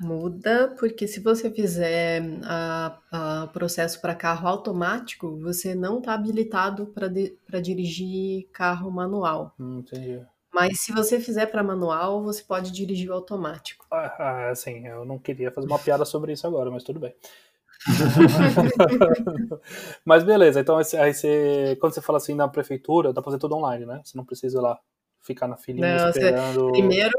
[0.00, 2.22] Muda, porque se você fizer
[3.44, 9.54] o processo para carro automático, você não está habilitado para dirigir carro manual.
[9.60, 10.24] Hum, entendi.
[10.54, 13.84] Mas se você fizer para manual, você pode dirigir o automático.
[13.90, 17.12] Ah, ah, assim, eu não queria fazer uma piada sobre isso agora, mas tudo bem.
[20.06, 23.56] mas beleza, então aí você, quando você fala assim na prefeitura, dá pra fazer tudo
[23.56, 24.00] online, né?
[24.04, 24.78] Você não precisa lá
[25.20, 26.66] ficar na filinha não, esperando.
[26.66, 27.12] Você, primeiro,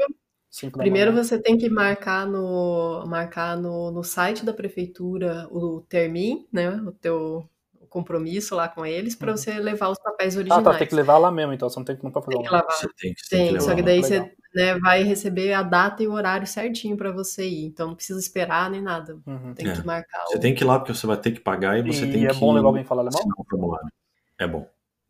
[0.72, 6.70] primeiro você tem que marcar no marcar no, no site da prefeitura o termin, né?
[6.70, 7.46] O teu
[7.88, 9.36] compromisso lá com eles para uhum.
[9.36, 10.66] você levar os papéis originais.
[10.66, 12.42] Ah, tá, tem que levar lá mesmo, então você não tem que não fazer tem
[12.42, 12.66] que levar.
[12.70, 16.02] Você tem, que, tem, tem que só que daí você né, vai receber a data
[16.02, 19.18] e o horário certinho para você ir, então não precisa esperar nem nada.
[19.26, 19.54] Uhum.
[19.54, 19.72] Tem é.
[19.74, 20.24] que marcar.
[20.26, 20.40] Você o...
[20.40, 22.30] tem que ir lá porque você vai ter que pagar e você e tem é
[22.30, 22.36] que.
[22.36, 23.78] é bom levar alguém falar alemão?
[24.38, 24.66] É bom.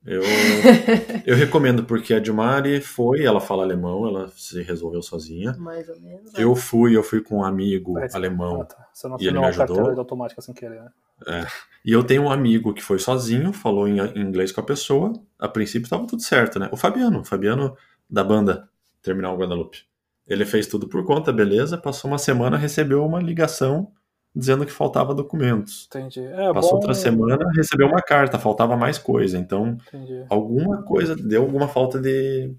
[0.07, 0.23] Eu,
[1.27, 5.53] eu recomendo, porque a Dilmari foi, ela fala alemão, ela se resolveu sozinha.
[5.59, 6.33] Mais ou menos.
[6.39, 8.63] Eu fui, eu fui com um amigo alemão.
[8.63, 8.89] Ah, tá.
[8.93, 9.99] Você não e ele me ajudou.
[9.99, 10.91] automática sem querer, né?
[11.27, 11.47] É.
[11.85, 15.13] E eu tenho um amigo que foi sozinho, falou em inglês com a pessoa.
[15.39, 16.69] A princípio estava tudo certo, né?
[16.73, 17.77] O Fabiano, o Fabiano
[18.11, 18.69] da banda
[19.01, 19.85] Terminal Guadalupe.
[20.27, 21.79] Ele fez tudo por conta, beleza.
[21.79, 23.93] Passou uma semana, recebeu uma ligação
[24.35, 25.87] dizendo que faltava documentos.
[25.87, 26.21] Entendi.
[26.21, 26.77] É, Passou bom...
[26.77, 29.39] outra semana, recebeu uma carta, faltava mais coisa.
[29.39, 30.25] Então, Entendi.
[30.29, 32.55] alguma coisa, deu alguma falta de.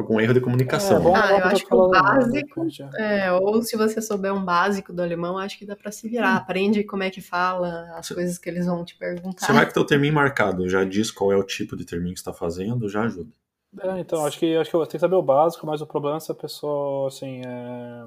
[0.00, 0.98] Algum erro de comunicação.
[0.98, 2.64] É, bom, ah, eu acho que o básico.
[2.64, 2.90] Né?
[2.98, 6.34] É, ou se você souber um básico do alemão, acho que dá para se virar.
[6.34, 6.36] Hum.
[6.36, 9.46] Aprende como é que fala, as coisas que eles vão te perguntar.
[9.46, 12.20] Você vai o teu terminho marcado, já diz qual é o tipo de terminho que
[12.20, 13.30] está fazendo, já ajuda.
[13.80, 16.20] É, então, acho que acho que tem que saber o básico, mas o problema é
[16.20, 18.04] se a pessoa, assim, é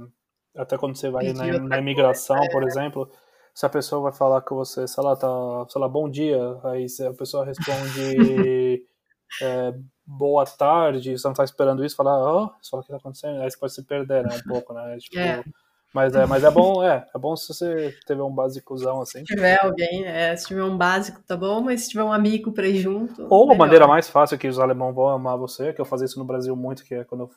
[0.56, 2.66] até quando você vai na, na, imigração, por é.
[2.66, 3.10] exemplo,
[3.54, 5.28] se a pessoa vai falar com você, sei lá, tá,
[5.70, 8.84] sei lá, bom dia, aí a pessoa responde
[9.42, 9.74] é,
[10.10, 13.42] boa tarde, você não tá esperando isso, fala, ó, oh, só o que tá acontecendo,
[13.42, 15.44] aí você pode se perder, né, um pouco, né, tipo, é.
[15.92, 19.20] Mas é, mas é bom, é, é bom se você tiver um básicozão assim.
[19.20, 22.52] Se tiver alguém, é, se tiver um básico, tá bom, mas se tiver um amigo
[22.52, 23.26] pra ir junto.
[23.28, 26.20] Ou uma maneira mais fácil que os alemães vão amar você, que eu fazia isso
[26.20, 27.32] no Brasil muito, que é quando eu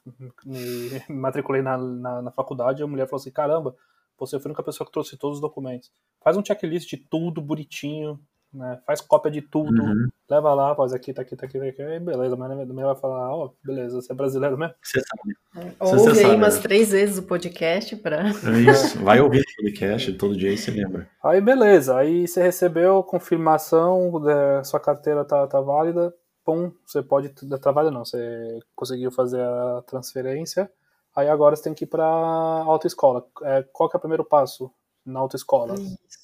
[0.44, 3.74] me matriculei na, na, na faculdade, a mulher falou assim: caramba,
[4.18, 5.90] você foi a única pessoa que trouxe todos os documentos.
[6.22, 8.20] Faz um checklist de tudo bonitinho,
[8.52, 8.78] né?
[8.86, 10.08] Faz cópia de tudo, uhum.
[10.28, 13.34] leva lá, faz aqui, tá aqui, tá aqui, tá aqui, beleza, mas mulher vai falar,
[13.34, 14.74] ó, oh, beleza, você é brasileiro mesmo?
[14.82, 15.36] Você sabe.
[15.56, 16.62] É, ouve aí sabe, umas né?
[16.62, 18.28] três vezes o podcast pra...
[18.28, 21.08] É isso, vai ouvir o podcast todo dia e você lembra.
[21.24, 27.30] Aí beleza, aí você recebeu confirmação, né, sua carteira tá, tá válida, pum, você pode,
[27.30, 30.70] tá válida não, você conseguiu fazer a transferência,
[31.16, 33.26] aí agora você tem que ir pra autoescola.
[33.42, 34.70] É, qual que é o primeiro passo
[35.04, 35.74] na autoescola?
[35.74, 36.21] Isso.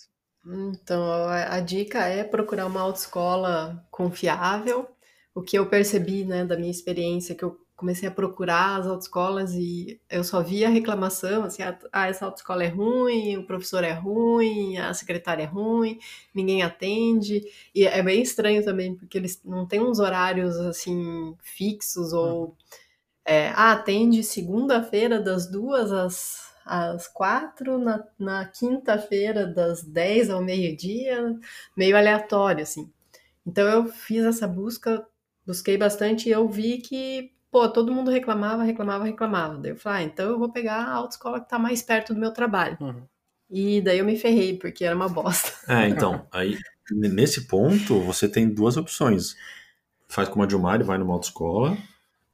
[0.51, 4.89] Então, a, a dica é procurar uma autoescola confiável.
[5.35, 9.55] O que eu percebi, né, da minha experiência, que eu comecei a procurar as autoescolas
[9.55, 13.93] e eu só via reclamação, assim, ah, ah, essa autoescola é ruim, o professor é
[13.93, 15.99] ruim, a secretária é ruim,
[16.35, 17.43] ninguém atende.
[17.75, 22.47] E é bem estranho também, porque eles não têm uns horários, assim, fixos ou...
[22.47, 22.55] Uhum.
[23.25, 30.43] É, ah, atende segunda-feira das duas às às quatro, na, na quinta-feira, das dez ao
[30.43, 31.35] meio-dia,
[31.77, 32.91] meio aleatório, assim.
[33.47, 35.05] Então eu fiz essa busca,
[35.47, 39.59] busquei bastante e eu vi que, pô, todo mundo reclamava, reclamava, reclamava.
[39.59, 42.21] Daí eu falei, ah, então eu vou pegar a autoescola que tá mais perto do
[42.21, 42.77] meu trabalho.
[42.81, 43.03] Uhum.
[43.51, 45.53] E daí eu me ferrei, porque era uma bosta.
[45.67, 46.59] É, então, aí
[46.91, 49.37] nesse ponto você tem duas opções.
[50.07, 51.77] Faz como a Dilmar vai numa autoescola,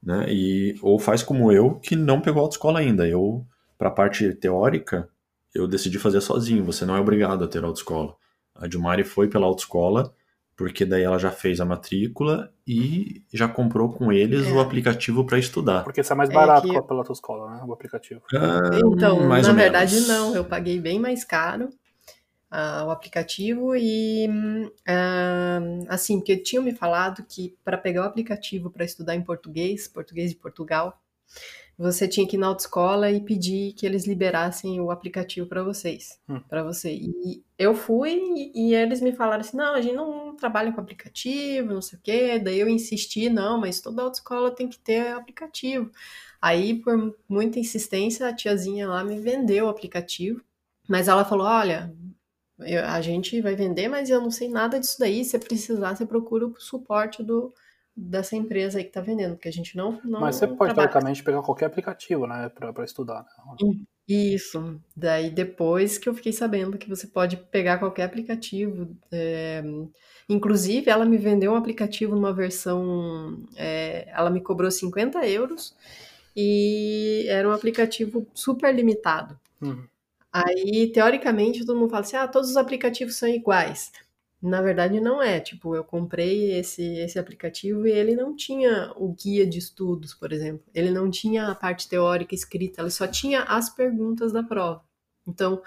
[0.01, 0.25] né?
[0.29, 3.07] E, ou faz como eu, que não pegou autoescola ainda.
[3.07, 3.45] Eu
[3.77, 5.09] para a parte teórica,
[5.53, 6.63] eu decidi fazer sozinho.
[6.65, 8.15] Você não é obrigado a ter autoescola.
[8.53, 10.13] A Dilmari foi pela autoescola,
[10.55, 14.51] porque daí ela já fez a matrícula e já comprou com eles é.
[14.51, 15.83] o aplicativo para estudar.
[15.83, 16.87] Porque isso é mais barato é que...
[16.87, 17.63] pela autoescola, né?
[17.65, 18.21] O aplicativo.
[18.33, 20.07] Ah, então, na verdade, menos.
[20.07, 20.35] não.
[20.35, 21.69] Eu paguei bem mais caro
[22.51, 28.69] uh, o aplicativo e uh, assim, porque tinham me falado que para pegar o aplicativo
[28.69, 30.99] para estudar em português, português de Portugal,
[31.77, 36.19] você tinha que ir na autoescola e pedir que eles liberassem o aplicativo para vocês,
[36.27, 36.39] hum.
[36.49, 36.93] para você.
[36.93, 40.81] E eu fui e, e, eles me falaram assim: "Não, a gente não trabalha com
[40.81, 42.39] aplicativo, não sei o quê".
[42.39, 45.91] Daí eu insisti: "Não, mas toda autoescola tem que ter aplicativo".
[46.41, 50.41] Aí, por muita insistência, a tiazinha lá me vendeu o aplicativo,
[50.87, 51.93] mas ela falou: "Olha,
[52.59, 55.25] eu, a gente vai vender, mas eu não sei nada disso daí.
[55.25, 57.53] Se precisar, você procura o suporte do
[57.95, 59.99] dessa empresa aí que tá vendendo, porque a gente não.
[60.03, 63.25] não Mas você pode, teoricamente, pegar qualquer aplicativo, né, para estudar.
[63.61, 63.75] Né?
[64.07, 64.79] Isso.
[64.95, 68.95] Daí depois que eu fiquei sabendo que você pode pegar qualquer aplicativo.
[69.11, 69.63] É...
[70.27, 73.43] Inclusive, ela me vendeu um aplicativo numa versão.
[73.55, 74.07] É...
[74.11, 75.75] Ela me cobrou 50 euros
[76.35, 79.39] e era um aplicativo super limitado.
[79.61, 79.87] Uhum.
[80.31, 83.91] Aí, teoricamente, todo mundo fala assim: ah, todos os aplicativos são iguais.
[84.41, 85.39] Na verdade, não é.
[85.39, 90.31] Tipo, eu comprei esse, esse aplicativo e ele não tinha o guia de estudos, por
[90.31, 90.63] exemplo.
[90.73, 94.83] Ele não tinha a parte teórica escrita, ele só tinha as perguntas da prova.
[95.27, 95.61] Então,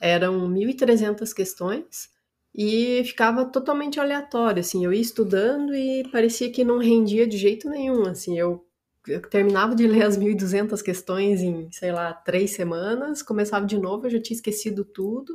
[0.00, 2.10] eram 1.300 questões
[2.54, 4.84] e ficava totalmente aleatório, assim.
[4.84, 8.38] Eu ia estudando e parecia que não rendia de jeito nenhum, assim.
[8.38, 8.64] Eu,
[9.08, 14.06] eu terminava de ler as 1.200 questões em, sei lá, três semanas, começava de novo,
[14.06, 15.34] eu já tinha esquecido tudo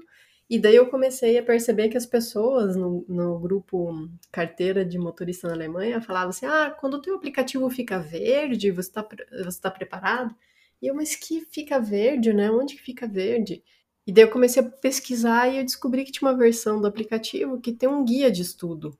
[0.50, 5.48] e daí eu comecei a perceber que as pessoas no, no grupo carteira de motorista
[5.48, 9.08] na Alemanha falavam assim: ah, quando o teu aplicativo fica verde, você está
[9.44, 10.36] você tá preparado?
[10.82, 12.52] E eu, mas que fica verde, né?
[12.52, 13.64] Onde que fica verde?
[14.06, 17.60] E daí eu comecei a pesquisar e eu descobri que tinha uma versão do aplicativo
[17.60, 18.98] que tem um guia de estudo.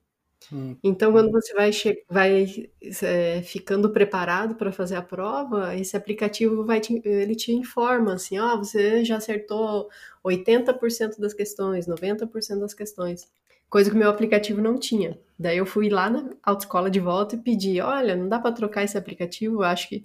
[0.52, 0.76] Hum.
[0.82, 1.70] Então, quando você vai,
[2.08, 2.70] vai
[3.02, 8.38] é, ficando preparado para fazer a prova, esse aplicativo vai te, ele te informa assim,
[8.38, 9.88] ó, oh, você já acertou
[10.24, 13.28] 80% das questões, 90% das questões.
[13.68, 15.18] Coisa que o meu aplicativo não tinha.
[15.38, 18.84] Daí eu fui lá na autoescola de volta e pedi, olha, não dá para trocar
[18.84, 20.04] esse aplicativo, acho que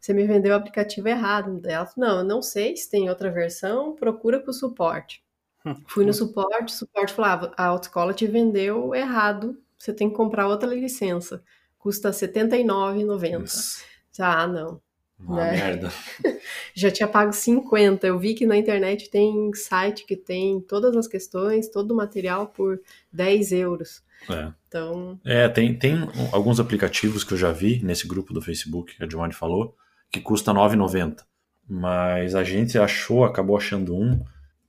[0.00, 1.60] você me vendeu o aplicativo errado.
[1.64, 5.22] Ela falou, não, eu não sei se tem outra versão, procura para o suporte.
[5.88, 10.46] Fui no suporte, o suporte falava, a autoescola te vendeu errado você tem que comprar
[10.46, 11.42] outra licença.
[11.78, 13.82] Custa R$ 79,90.
[14.18, 14.82] Ah, não.
[15.18, 15.52] Uma né?
[15.52, 15.90] merda.
[16.74, 18.06] Já tinha pago 50.
[18.06, 22.48] Eu vi que na internet tem site que tem todas as questões, todo o material
[22.48, 22.78] por
[23.10, 24.02] 10 euros.
[24.28, 24.52] É.
[24.68, 25.18] Então.
[25.24, 25.96] É, tem, tem
[26.30, 29.74] alguns aplicativos que eu já vi nesse grupo do Facebook que a Joanne falou,
[30.12, 31.22] que custa 9,90.
[31.66, 34.22] Mas a gente achou, acabou achando um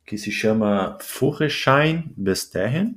[0.05, 2.95] que se chama Führerschein Besterren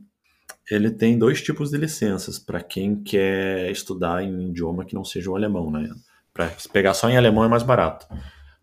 [0.70, 5.30] ele tem dois tipos de licenças para quem quer estudar em idioma que não seja
[5.30, 5.88] o alemão, né?
[6.32, 8.06] Para pegar só em alemão é mais barato.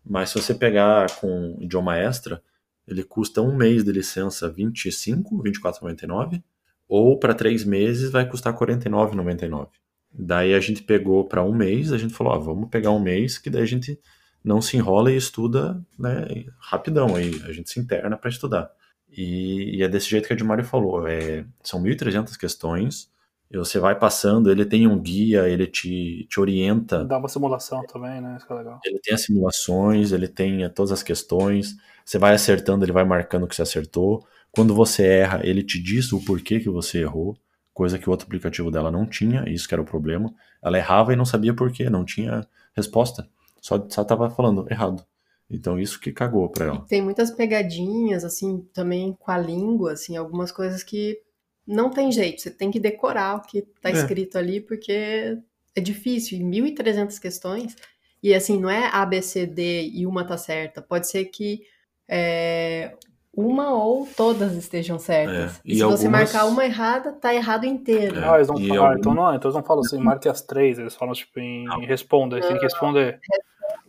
[0.04, 2.42] Mas se você pegar com idioma extra,
[2.86, 6.42] ele custa um mês de licença 25, 24,99,
[6.88, 9.68] ou para três meses vai custar 49,99.
[10.12, 13.48] Daí a gente pegou para um mês, a gente falou, vamos pegar um mês que
[13.48, 13.98] daí a gente
[14.44, 18.70] não se enrola e estuda, né, rapidão aí, a gente se interna para estudar.
[19.12, 21.06] E, e, é desse jeito que a Edmário falou.
[21.06, 23.10] É, são 1.300 questões.
[23.50, 27.04] E você vai passando, ele tem um guia, ele te, te orienta.
[27.04, 28.38] Dá uma simulação também, né?
[28.38, 28.80] Isso é legal.
[28.82, 31.76] Ele tem as simulações, ele tem todas as questões.
[32.02, 34.26] Você vai acertando, ele vai marcando que você acertou.
[34.50, 37.36] Quando você erra, ele te diz o porquê que você errou,
[37.74, 40.32] coisa que o outro aplicativo dela não tinha, isso que era o problema.
[40.62, 43.28] Ela errava e não sabia porquê, não tinha resposta.
[43.60, 45.04] Só estava falando errado.
[45.52, 46.84] Então isso que cagou para ela.
[46.88, 51.20] Tem muitas pegadinhas assim também com a língua, assim, algumas coisas que
[51.66, 53.92] não tem jeito, você tem que decorar o que está é.
[53.92, 55.38] escrito ali porque
[55.74, 57.76] é difícil, e 1300 questões.
[58.22, 60.80] E assim, não é A, B, C, D e uma tá certa.
[60.80, 61.62] Pode ser que
[62.08, 62.94] é,
[63.34, 65.56] uma ou todas estejam certas.
[65.56, 65.60] É.
[65.64, 66.00] E, e, se algumas...
[66.00, 68.18] você marcar uma errada, tá errado inteiro.
[68.18, 68.28] É.
[68.28, 68.98] Ah, eles não falam, algum...
[68.98, 71.80] então não, então eles não falam assim, marque as três, eles falam tipo em não.
[71.80, 73.20] responda, eles têm que responder.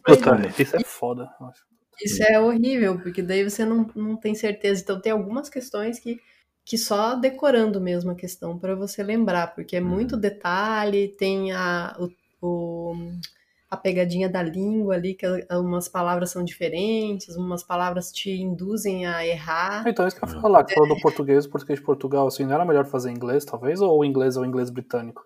[0.03, 1.29] Puta, isso é foda.
[2.01, 4.81] Isso é horrível, porque daí você não, não tem certeza.
[4.81, 6.19] Então tem algumas questões que,
[6.65, 10.21] que só decorando mesmo a questão para você lembrar, porque é muito uhum.
[10.21, 12.09] detalhe, tem a, o,
[12.41, 12.95] o,
[13.73, 19.25] a pegadinha da língua ali, que umas palavras são diferentes, umas palavras te induzem a
[19.25, 19.83] errar.
[19.87, 22.53] Então, isso que eu ia falar, que falou do português, português de Portugal, assim, não
[22.53, 25.25] era melhor fazer inglês, talvez, ou o inglês ou o inglês britânico?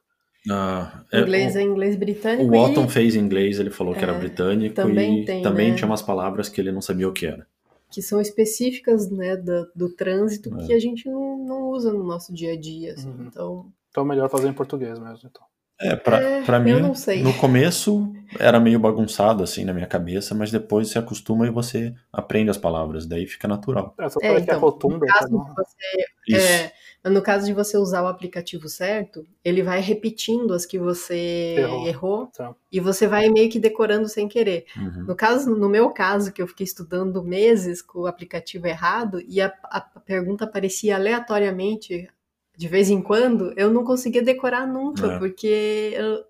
[0.50, 2.56] Ah, é, inglês é, o, é inglês britânico.
[2.56, 2.90] O Otton e...
[2.90, 5.76] fez inglês, ele falou que é, era britânico também e tem, também né?
[5.76, 7.46] tinha umas palavras que ele não sabia o que era.
[7.92, 10.66] Que são específicas né, do, do trânsito é.
[10.66, 12.94] que a gente não, não, usa no nosso dia a dia.
[12.94, 13.26] Assim, uhum.
[13.28, 13.66] então...
[13.90, 15.30] então é melhor fazer em português mesmo.
[15.30, 15.44] Então.
[15.80, 16.74] É, pra, é, pra mim,
[17.22, 21.94] no começo era meio bagunçado assim na minha cabeça, mas depois você acostuma e você
[22.12, 23.94] aprende as palavras, daí fica natural.
[24.00, 26.72] É, só é, então, é rotunda, no, caso tá você, é,
[27.10, 31.88] no caso de você usar o aplicativo certo, ele vai repetindo as que você errou,
[31.88, 32.56] errou tá.
[32.72, 34.66] e você vai meio que decorando sem querer.
[34.76, 35.06] Uhum.
[35.06, 39.40] No caso, no meu caso, que eu fiquei estudando meses com o aplicativo errado e
[39.40, 42.10] a, a pergunta aparecia aleatoriamente
[42.58, 45.20] de vez em quando, eu não conseguia decorar nunca, é.
[45.20, 46.24] porque eu,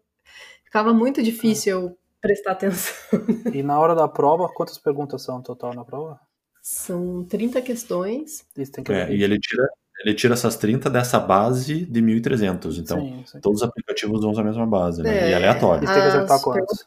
[0.66, 2.94] ficava muito difícil eu prestar atenção.
[3.56, 6.20] E na hora da prova, quantas perguntas são total na prova?
[6.62, 8.46] São 30 questões.
[8.90, 9.70] É, e ele tira,
[10.04, 12.78] ele tira essas 30 dessa base de 1.300.
[12.78, 13.40] Então, sim, sim.
[13.40, 15.30] todos os aplicativos usam a mesma base, né?
[15.30, 15.86] É, e aleatório.
[15.86, 16.86] E tem que acertar quantos?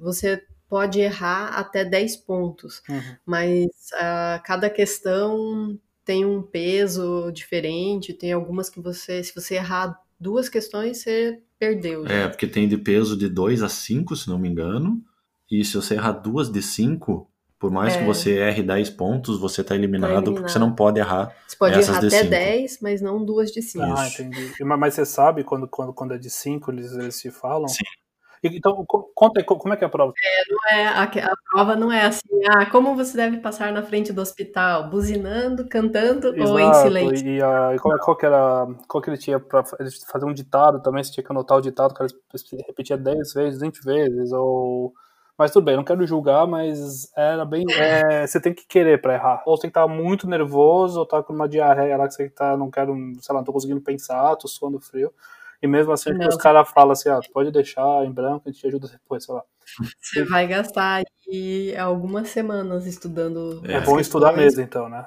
[0.00, 3.16] Você pode errar até 10 pontos, uhum.
[3.24, 10.00] mas uh, cada questão tem um peso diferente, tem algumas que você, se você errar
[10.18, 12.06] duas questões, você perdeu.
[12.06, 12.14] Já.
[12.14, 15.02] É, porque tem de peso de 2 a 5, se não me engano,
[15.50, 17.98] e se você errar duas de 5, por mais é.
[17.98, 21.30] que você erre 10 pontos, você está eliminado, tá eliminado, porque você não pode errar
[21.46, 22.30] Você pode essas errar até cinco.
[22.30, 23.84] 10, mas não duas de 5.
[23.84, 24.64] Ah, entendi.
[24.64, 27.68] Mas você sabe quando, quando, quando é de 5 eles, eles se falam?
[27.68, 27.84] Sim.
[28.42, 30.12] Então, conta aí, como é que é a prova?
[30.22, 33.82] É, não é, a, a, prova não é assim, ah, como você deve passar na
[33.82, 34.88] frente do hospital?
[34.88, 37.26] Buzinando, cantando Exato, ou em silêncio?
[37.26, 40.80] E, a, e qual, qual, que era, qual que ele tinha para fazer um ditado
[40.80, 44.92] também, você tinha que anotar o ditado, que ele repetia 10 vezes, 20 vezes, ou...
[45.36, 47.64] Mas tudo bem, não quero julgar, mas era bem.
[47.78, 49.40] É, você tem que querer pra errar.
[49.46, 52.28] Ou você tem que estar muito nervoso, ou tá com uma diarreia lá que você
[52.28, 55.12] tá, não quero, sei lá, não tô conseguindo pensar, tô suando frio.
[55.60, 58.66] E mesmo assim, os caras falam assim, ah, pode deixar em branco, a gente te
[58.68, 59.42] ajuda depois, sei lá.
[60.00, 63.60] Você vai gastar aí algumas semanas estudando.
[63.66, 65.06] É, é bom estudar mesmo, então, né?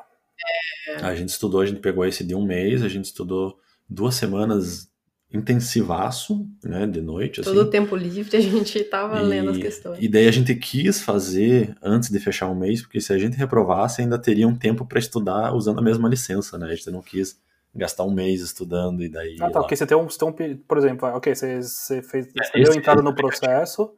[0.87, 0.95] É...
[1.05, 3.57] A gente estudou, a gente pegou esse de um mês, a gente estudou
[3.89, 4.91] duas semanas
[5.33, 7.41] intensivaço, né, de noite.
[7.41, 7.67] Todo assim.
[7.67, 9.97] o tempo livre a gente tava e, lendo as questões.
[10.01, 13.37] E daí a gente quis fazer antes de fechar um mês, porque se a gente
[13.37, 16.67] reprovasse, ainda teria um tempo para estudar usando a mesma licença, né?
[16.67, 17.39] A gente não quis
[17.73, 19.37] gastar um mês estudando e daí.
[19.41, 20.57] Ah, tá, porque você tem um, você tem um.
[20.57, 22.27] Por exemplo, ok, você, você fez.
[22.27, 23.93] Você é, deu entrada no processo.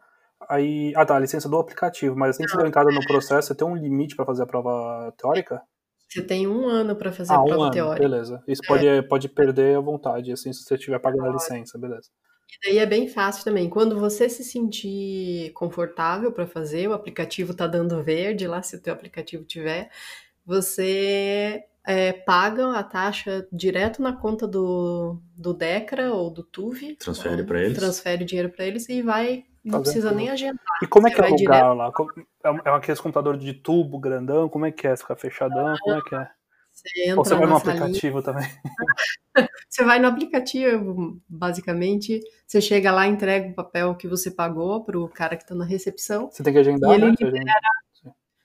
[0.50, 0.94] Aí.
[0.96, 3.56] Ah, tá, a licença do aplicativo, mas assim que você deu entrada no processo, você
[3.56, 5.62] tem um limite para fazer a prova teórica?
[6.10, 8.08] Você tem um ano para fazer ah, a prova um ano, teórica.
[8.08, 8.44] Beleza.
[8.48, 8.68] Isso é.
[8.68, 12.10] pode, pode perder a vontade, assim, se você estiver pagando a licença, beleza.
[12.52, 13.68] E daí é bem fácil também.
[13.68, 18.82] Quando você se sentir confortável para fazer, o aplicativo tá dando verde lá, se o
[18.82, 19.90] teu aplicativo tiver,
[20.46, 26.96] você é, paga a taxa direto na conta do, do Decra ou do Tuve.
[26.96, 27.78] Transfere para eles.
[27.78, 30.60] Transfere dinheiro para eles e vai não precisa nem agendar.
[30.82, 31.92] E como é que é o lugar lá?
[32.44, 34.50] É, é aquele computador de tubo grandão?
[34.50, 34.98] Como é que é?
[34.98, 35.74] Fica fechadão?
[35.80, 36.28] Como é que é?
[36.74, 38.50] Você entra Ou você vai no aplicativo também?
[39.70, 42.20] você vai no aplicativo, basicamente.
[42.46, 46.30] Você chega lá, entrega o papel que você pagou pro cara que tá na recepção.
[46.32, 47.16] Você tem que agendar, e ele né?
[47.20, 47.44] libera...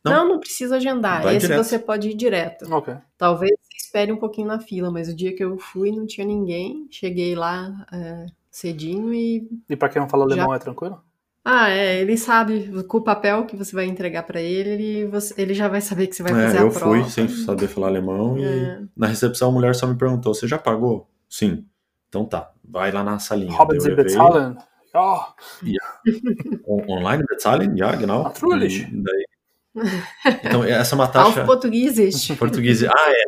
[0.05, 1.23] Não, não, não precisa agendar.
[1.23, 1.65] Vai Esse direto.
[1.65, 2.73] você pode ir direto.
[2.73, 2.95] Ok.
[3.17, 6.27] Talvez você espere um pouquinho na fila, mas o dia que eu fui não tinha
[6.27, 6.87] ninguém.
[6.91, 11.03] Cheguei lá é, cedinho e E pra quem não fala Já- alemão é tranquilo?
[11.45, 15.35] Ah, é, ele sabe, com o papel que você vai entregar pra ele, ele, você-
[15.41, 16.95] ele já vai saber que você vai fazer É, eu a prova.
[17.01, 18.81] fui sem saber falar alemão e É.
[18.95, 21.09] na recepção a mulher só me perguntou: você já pagou?
[21.29, 21.65] Sim.
[22.09, 23.57] Então tá, vai lá na salinha.
[23.71, 24.57] Eu Sie bezahlen?
[24.95, 25.35] Ja,
[26.67, 27.77] On- Online bezahlen?
[27.77, 28.25] Ja, genau.
[28.25, 28.83] Natürlich.
[28.83, 29.25] E daí-
[30.45, 31.45] Então, essa é uma taxa.
[31.45, 32.29] Português.
[32.39, 32.85] Português.
[32.85, 33.23] Ah, é.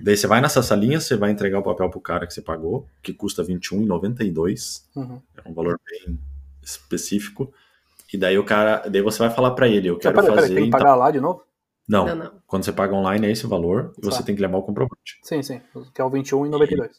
[0.00, 2.86] Daí você vai nessa salinha, você vai entregar o papel pro cara que você pagou,
[3.02, 4.84] que custa R$ 21,92.
[4.94, 5.20] Uhum.
[5.44, 6.18] É um valor bem
[6.62, 7.52] específico.
[8.12, 8.88] E daí o cara.
[8.88, 10.54] Daí você vai falar pra ele, eu Então, quero peraí, fazer.
[10.54, 11.42] tem que então- pagar lá de novo?
[11.88, 12.32] Não, Não, não.
[12.46, 14.24] quando você paga online é esse valor e você Tá.
[14.24, 15.18] tem que levar o comprovante.
[15.22, 15.60] Sim, sim.
[15.94, 16.90] Que é o 21,92.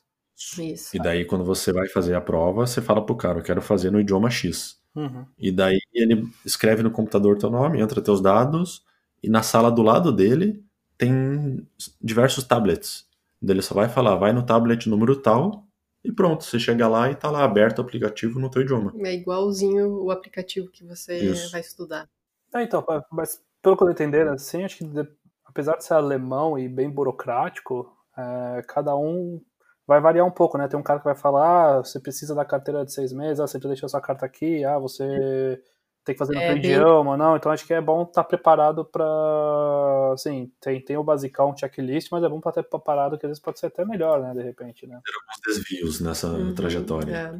[0.57, 0.95] Isso.
[0.95, 3.91] E daí, quando você vai fazer a prova, você fala pro cara, eu quero fazer
[3.91, 4.77] no idioma X.
[4.95, 5.25] Uhum.
[5.37, 8.83] E daí ele escreve no computador teu nome, entra teus dados,
[9.21, 10.63] e na sala do lado dele
[10.97, 11.67] tem
[12.01, 13.07] diversos tablets.
[13.41, 15.65] Ele só vai falar, vai no tablet número tal,
[16.03, 18.93] e pronto, você chega lá e tá lá aberto o aplicativo no teu idioma.
[19.03, 21.51] É igualzinho o aplicativo que você Isso.
[21.51, 22.07] vai estudar.
[22.53, 25.07] É, então, mas pelo que eu entender, assim, acho que de-
[25.45, 29.41] apesar de ser alemão e bem burocrático, é, cada um
[29.85, 30.67] vai variar um pouco, né?
[30.67, 33.47] Tem um cara que vai falar, ah, você precisa da carteira de seis meses, ah,
[33.47, 35.61] você já deixou sua carta aqui, ah, você
[36.09, 38.23] tem que fazer no É, teu bem- idioma, não, então acho que é bom estar
[38.23, 43.17] preparado para, assim, tem, tem o basicão, um checklist, mas é bom para estar preparado,
[43.17, 44.99] que às vezes pode ser até melhor, né, de repente, né?
[45.47, 47.13] Os desvios nessa Uhum, trajetória.
[47.15, 47.39] é.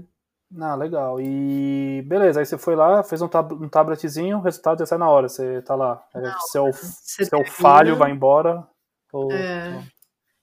[0.59, 1.21] Ah, legal.
[1.21, 4.97] E beleza, aí você foi lá, fez um, tab um tabletzinho, o resultado já sai
[4.97, 5.29] na hora.
[5.29, 6.03] Você tá lá.
[6.15, 8.67] É, seu Você seu termina- falho vai embora.
[9.13, 9.31] Ou...
[9.31, 9.83] É.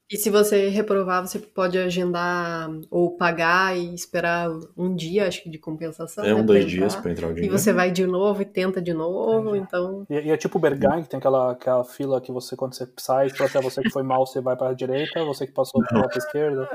[0.08, 5.50] E se você reprovar, você pode agendar ou pagar e esperar um dia, acho que
[5.50, 6.24] de compensação.
[6.24, 6.76] É né, um, pra dois entrar.
[6.76, 7.58] dias pra entrar o E dinheiro.
[7.58, 9.64] você vai de novo e tenta de novo, Entendi.
[9.66, 10.06] então.
[10.08, 12.88] E, e é tipo o Bergheim, que tem aquela, aquela fila que você, quando você
[12.96, 16.08] sai, se até você que foi mal, você vai pra direita, você que passou pra
[16.16, 16.68] esquerda.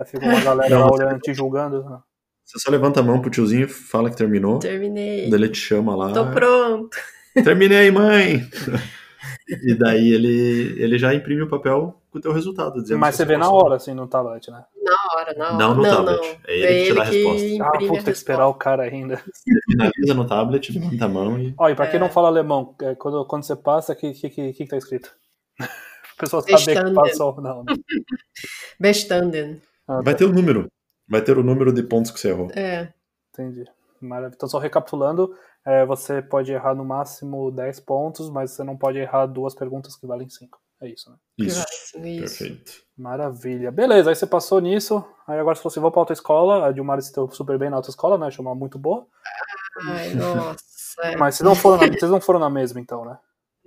[0.00, 1.82] Aí fica uma galera Não, olhando, te julgando.
[2.42, 4.60] Você só levanta a mão pro tiozinho e fala que terminou.
[4.60, 5.28] Terminei.
[5.28, 6.10] Daí ele te chama lá.
[6.14, 6.96] Tô pronto.
[7.34, 8.40] Terminei, mãe!
[9.62, 12.80] e daí ele, ele já imprime o papel com o teu resultado.
[12.82, 14.64] Dizendo Mas você vê na hora, assim, no tablet, né?
[14.82, 15.56] Na hora, na hora.
[15.56, 16.16] Não no tablet.
[16.20, 16.24] não.
[16.46, 17.64] É ele que te dá a resposta.
[17.64, 19.16] Ah, puta, tem que esperar o cara ainda.
[19.32, 21.54] Você finaliza no tablet, levanta a mão e.
[21.58, 22.00] Ó, e pra quem É.
[22.00, 25.14] não fala alemão, é, quando, quando você passa, o que, que, que, que tá escrito?
[26.18, 27.40] A pessoa saber que passou.
[27.40, 27.74] Não, não.
[28.80, 29.62] Bestanden.
[29.86, 30.18] Ah, Vai tá.
[30.18, 30.66] ter o número.
[31.08, 32.50] Vai ter o número de pontos que você errou.
[32.56, 32.92] É.
[33.32, 33.64] Entendi.
[34.00, 34.34] Maravilha.
[34.36, 35.32] Então, só recapitulando,
[35.64, 39.96] é, você pode errar no máximo 10 pontos, mas você não pode errar duas perguntas
[39.96, 40.58] que valem 5.
[40.80, 41.16] É isso, né?
[41.38, 41.64] Isso.
[41.96, 42.38] Isso.
[42.38, 42.72] Perfeito.
[42.96, 43.70] Maravilha.
[43.72, 45.04] Beleza, aí você passou nisso.
[45.26, 46.66] Aí agora você falou assim: vou pra autoescola.
[46.66, 48.30] A Dilmar se deu super bem na autoescola, né?
[48.30, 49.06] Chamou muito boa.
[49.82, 51.16] Ai, nossa.
[51.18, 53.18] Mas vocês não foram na, vocês não foram na mesma, então, né?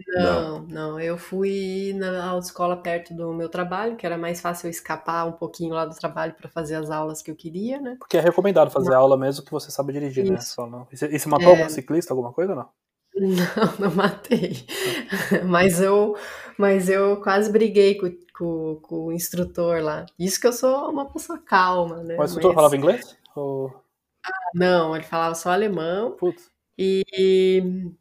[0.08, 1.00] Não, não.
[1.00, 5.34] Eu fui na autoescola perto do meu trabalho, que era mais fácil eu escapar um
[5.34, 7.98] pouquinho lá do trabalho para fazer as aulas que eu queria, né?
[8.00, 10.38] Porque é recomendado fazer aula mesmo que você sabe dirigir, né?
[10.38, 10.56] Isso.
[10.56, 10.88] Só não.
[10.92, 11.52] E você, e você matou É.
[11.52, 12.70] algum ciclista, alguma coisa ou não?
[13.14, 14.66] Não, não matei.
[15.46, 16.16] Mas eu,
[16.62, 20.06] mas eu quase briguei com, com, com o instrutor lá.
[20.18, 22.16] Isso que eu sou uma pessoa calma, né?
[22.18, 23.18] O instrutor Mas- falava inglês?
[23.36, 23.74] Ou...
[24.54, 26.12] Não, ele falava só alemão.
[26.12, 26.51] Putz.
[26.84, 27.94] E,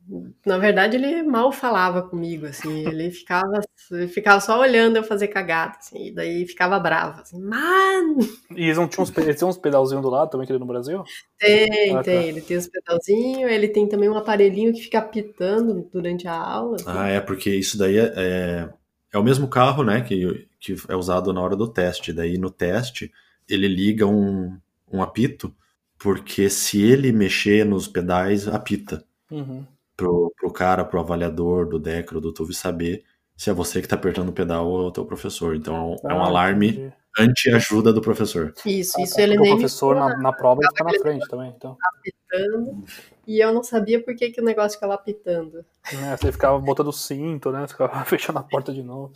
[0.47, 3.61] na verdade, ele mal falava comigo, assim, ele ficava,
[3.91, 8.19] ele ficava só olhando eu fazer cagada, assim, e daí ficava bravo, assim, mano,
[8.57, 11.05] E eles não tinham uns, eles tinham uns pedalzinhos do lado também, que no Brasil?
[11.39, 12.03] tem, Ah, tá.
[12.05, 16.35] tem, ele tem os pedalzinhos, ele tem também um aparelhinho que fica apitando durante a
[16.35, 16.85] aula, assim.
[16.87, 18.69] Ah, é, porque isso daí é, é,
[19.13, 22.15] é o mesmo carro, né, que, que é usado na hora do teste.
[22.15, 23.13] Daí no teste
[23.47, 24.57] ele liga um,
[24.91, 25.55] um apito,
[26.01, 29.05] porque se ele mexer nos pedais, apita.
[29.31, 29.65] Uhum.
[29.97, 33.05] Pro, pro cara, pro avaliador do Decro, do Tuve saber
[33.37, 35.55] se é você que tá apertando o pedal ou é o teu professor.
[35.55, 38.55] Então é um ah, alarme anti-ajuda do professor.
[38.65, 39.23] Isso, ah, isso tá.
[39.23, 39.53] ele nem.
[39.53, 41.53] O professor na, na prova fica na frente também.
[41.55, 41.77] Então.
[41.83, 42.85] Apitando,
[43.27, 45.65] e eu não sabia por que, que o negócio ficava apitando.
[45.93, 47.61] É, você ficava botando o cinto, né?
[47.61, 49.13] Você ficava fechando a porta de novo.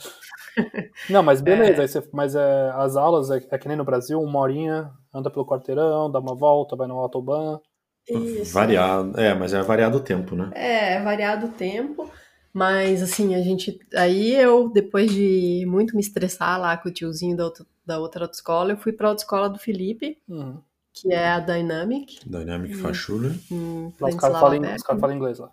[1.09, 1.87] Não, mas beleza, é.
[1.87, 5.47] Você, mas é, as aulas é, é, que nem no Brasil, uma horinha, anda pelo
[5.47, 7.59] quarteirão, dá uma volta, vai no autobahn.
[8.09, 8.53] Isso.
[8.53, 10.51] Variado, é, mas é variado o tempo, né?
[10.55, 12.11] É, é variado o tempo.
[12.53, 13.81] Mas assim, a gente.
[13.95, 18.25] Aí eu, depois de muito me estressar lá com o tiozinho da outra, da outra
[18.25, 20.61] autoescola, eu fui pra autoescola do Felipe, uhum.
[20.93, 22.21] que é a Dynamic.
[22.25, 23.41] Dynamic Fachschule.
[24.01, 25.51] Os caras falam, inglês lá.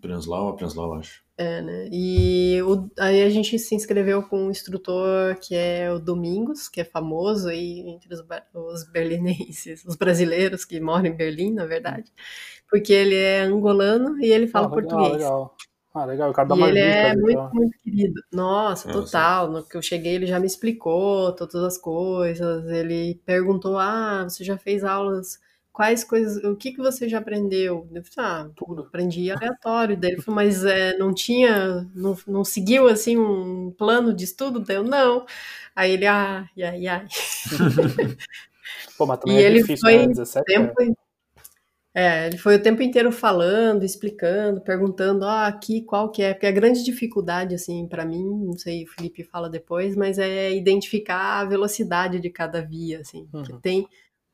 [0.00, 1.22] Prenslau, Prenslau, acho.
[1.36, 1.88] É, né?
[1.92, 6.80] E o, aí a gente se inscreveu com um instrutor que é o Domingos, que
[6.80, 12.12] é famoso aí entre os, os berlinenses, os brasileiros que moram em Berlim, na verdade,
[12.68, 15.22] porque ele é angolano e ele fala ah, legal, português.
[15.22, 15.56] Legal.
[15.94, 17.50] Ah, legal, o cara dá e ele é muito, então.
[17.52, 18.22] muito querido.
[18.32, 19.50] Nossa, total.
[19.50, 22.68] No que eu cheguei, ele já me explicou todas as coisas.
[22.68, 25.40] Ele perguntou: Ah, você já fez aulas?
[25.78, 27.86] Quais coisas, o que, que você já aprendeu?
[27.94, 28.82] Eu falei, ah, tudo.
[28.82, 29.96] Aprendi aleatório.
[29.96, 34.58] Daí ele falou, mas é, não tinha, não, não seguiu assim um plano de estudo?
[34.58, 35.24] Daí eu, não.
[35.76, 37.06] Aí ele, ah, ai, ai, ai.
[38.98, 40.08] Pô, mas também e é ele difícil, foi né?
[40.08, 40.74] 17 tempo,
[41.94, 46.46] é, ele foi o tempo inteiro falando, explicando, perguntando, ah, aqui qual que é, porque
[46.46, 51.38] a grande dificuldade, assim, para mim, não sei, o Felipe fala depois, mas é identificar
[51.40, 53.60] a velocidade de cada via, assim, uhum.
[53.60, 53.86] tem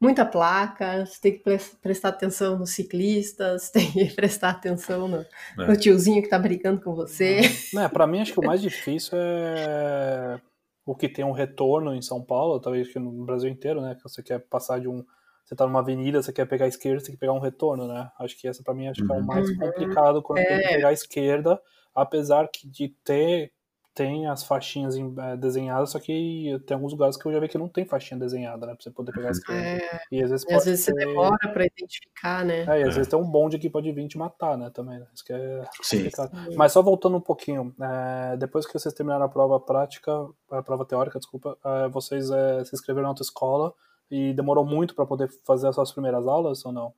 [0.05, 5.67] muita placa, você tem que prestar atenção nos ciclistas, tem que prestar atenção no, é.
[5.67, 7.41] no tiozinho que tá brincando com você.
[7.73, 7.81] Uhum.
[7.81, 10.41] É, para mim, acho que o mais difícil é
[10.87, 14.03] o que tem um retorno em São Paulo, talvez que no Brasil inteiro, né, que
[14.03, 15.05] você quer passar de um
[15.45, 17.87] você tá numa avenida, você quer pegar a esquerda, você tem que pegar um retorno,
[17.87, 18.11] né?
[18.19, 19.27] Acho que essa para mim acho que é o uhum.
[19.27, 20.45] mais complicado quando é.
[20.47, 20.75] tem que é.
[20.77, 21.61] pegar a esquerda,
[21.95, 23.53] apesar que de ter
[23.95, 27.57] tem as faixinhas é, desenhadas, só que tem alguns lugares que eu já vi que
[27.57, 28.75] não tem faixinha desenhada, né?
[28.75, 29.63] Pra você poder pegar a esquerda.
[29.63, 30.93] É, e às vezes, e às vezes ter...
[30.93, 32.63] você demora pra identificar, né?
[32.63, 32.97] É, e às é.
[32.97, 34.71] vezes tem um bonde que pode vir te matar, né?
[34.71, 35.07] Também, né?
[35.15, 36.31] Isso que é complicado.
[36.45, 36.57] Sim.
[36.57, 40.11] Mas só voltando um pouquinho, é, depois que vocês terminaram a prova prática,
[40.51, 43.75] a prova teórica, desculpa, é, vocês se inscreveram na autoescola escola
[44.11, 46.93] e demorou muito para poder fazer as suas primeiras aulas ou não?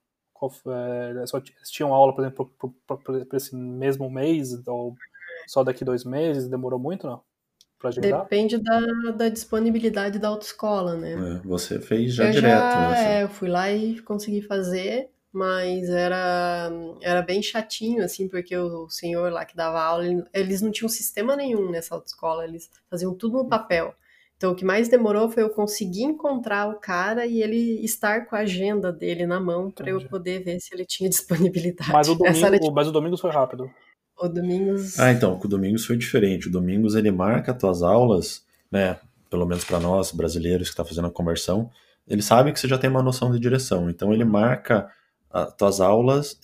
[0.67, 2.53] É, só, tinham aula, por exemplo,
[2.87, 4.95] para esse mesmo mês ou
[5.47, 6.49] só daqui dois meses?
[6.49, 7.21] Demorou muito, não?
[7.79, 8.81] Pra Depende da,
[9.13, 11.13] da disponibilidade da autoescola, né?
[11.13, 13.21] É, você fez já eu direto, já, né?
[13.21, 16.71] É, eu fui lá e consegui fazer, mas era,
[17.03, 21.37] era bem chatinho, assim, porque o senhor lá que dava aula, eles não tinham sistema
[21.37, 23.95] nenhum nessa autoescola, eles faziam tudo no papel.
[24.37, 28.37] Então, o que mais demorou foi eu conseguir encontrar o cara e ele estar com
[28.37, 31.93] a agenda dele na mão para eu poder ver se ele tinha disponibilidade.
[31.93, 33.71] Mas o, domingo, mas o Domingos foi rápido.
[34.19, 34.99] O Domingos.
[34.99, 36.49] Ah, então, o Domingos foi diferente.
[36.49, 38.99] O Domingos ele marca as tuas aulas, né?
[39.29, 41.71] Pelo menos para nós brasileiros que está fazendo a conversão,
[42.09, 43.91] ele sabe que você já tem uma noção de direção.
[43.91, 44.89] Então, ele marca
[45.31, 46.39] as tuas aulas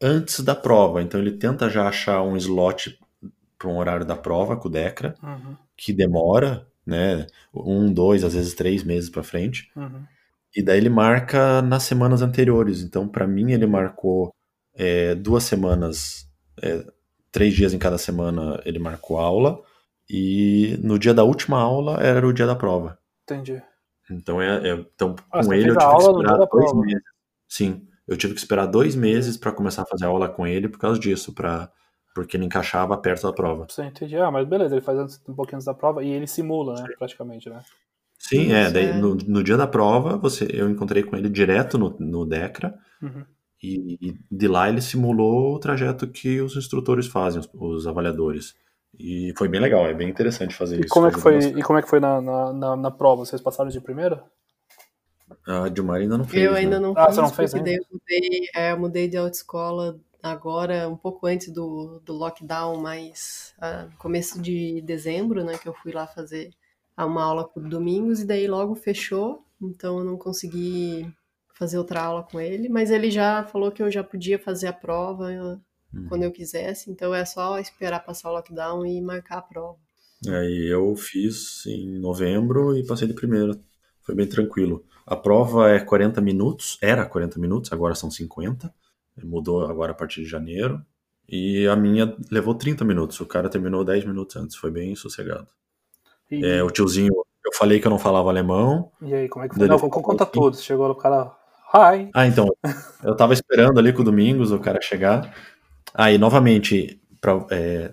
[0.00, 1.02] antes da prova.
[1.02, 2.98] Então, ele tenta já achar um slot
[3.58, 5.56] para um horário da prova com o Decra, uhum.
[5.76, 7.26] que demora né?
[7.54, 9.70] Um, dois, às vezes três meses para frente.
[9.74, 10.04] Uhum.
[10.54, 12.82] E daí ele marca nas semanas anteriores.
[12.82, 14.32] Então, para mim, ele marcou
[14.74, 16.28] é, duas semanas,
[16.62, 16.84] é,
[17.34, 19.60] três dias em cada semana ele marcou aula.
[20.08, 22.96] E no dia da última aula era o dia da prova.
[23.24, 23.60] Entendi.
[24.08, 26.80] Então, é, é então ah, com ele eu tive que esperar dois prova.
[26.80, 27.02] meses.
[27.48, 30.78] Sim, eu tive que esperar dois meses para começar a fazer aula com ele por
[30.78, 31.70] causa disso, para
[32.14, 33.66] porque ele encaixava perto da prova.
[33.68, 34.16] Sim, entendi.
[34.16, 36.86] Ah, mas beleza, ele faz antes, um pouquinho antes da prova e ele simula, né,
[36.96, 37.60] praticamente, né?
[38.16, 38.92] Sim, é, daí é.
[38.92, 43.24] No, no, dia da prova, você, eu encontrei com ele direto no, no DECRA, uhum.
[43.64, 48.54] E, e, de lá ele simulou o trajeto que os instrutores fazem, os, os avaliadores.
[48.98, 50.88] E foi bem legal, é bem interessante fazer e isso.
[50.90, 53.24] Como é que foi, e como é que foi na, na, na, na prova?
[53.24, 54.22] Vocês passaram de primeira?
[55.46, 56.44] A Dilmar ainda não fez.
[56.44, 56.86] Eu ainda né?
[56.86, 60.88] não ah, fiz, você não fez, porque eu mudei, é, eu mudei de autoescola agora,
[60.88, 65.92] um pouco antes do, do lockdown, mas uh, começo de dezembro, né, que eu fui
[65.92, 66.50] lá fazer
[66.96, 71.12] uma aula por domingos e daí logo fechou, então eu não consegui
[71.54, 74.72] fazer outra aula com ele, mas ele já falou que eu já podia fazer a
[74.72, 75.60] prova eu,
[75.94, 76.06] hum.
[76.08, 79.78] quando eu quisesse, então é só esperar passar o lockdown e marcar a prova.
[80.26, 83.58] Aí eu fiz em novembro e passei de primeira.
[84.02, 84.84] Foi bem tranquilo.
[85.06, 88.72] A prova é 40 minutos, era 40 minutos, agora são 50
[89.22, 90.80] mudou agora a partir de janeiro.
[91.28, 93.20] E a minha levou 30 minutos.
[93.20, 94.56] O cara terminou 10 minutos antes.
[94.56, 95.46] Foi bem sossegado.
[96.30, 96.44] E...
[96.44, 98.90] É, o tiozinho, eu falei que eu não falava alemão.
[99.00, 99.66] E aí, como é que foi?
[99.66, 100.56] Não, conta tudo.
[100.56, 101.34] Chegou o cara.
[101.74, 102.08] Hi!
[102.14, 102.54] Ah, então.
[103.02, 105.34] eu tava esperando ali com o Domingos o cara chegar.
[105.92, 107.92] Aí, novamente, pra, é,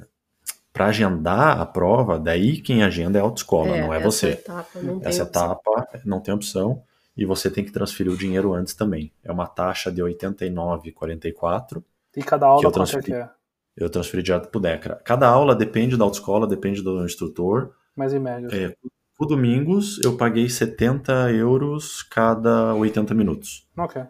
[0.72, 4.28] pra agendar a prova, daí quem agenda é a autoescola, é, não é essa você.
[4.30, 6.84] Etapa não essa etapa não tem opção.
[7.18, 9.12] E você tem que transferir o dinheiro antes também.
[9.24, 11.84] É uma taxa de R$ 89,44.
[12.16, 13.30] E cada aula eu transferi, é?
[13.76, 15.02] Eu transferi direto pro Decra.
[15.04, 17.74] Cada aula depende da autoescola, depende do instrutor.
[17.96, 18.48] Mas em média.
[18.52, 18.76] É,
[19.24, 23.68] o Domingos eu paguei 70 euros cada 80 minutos.
[23.78, 24.02] Ok.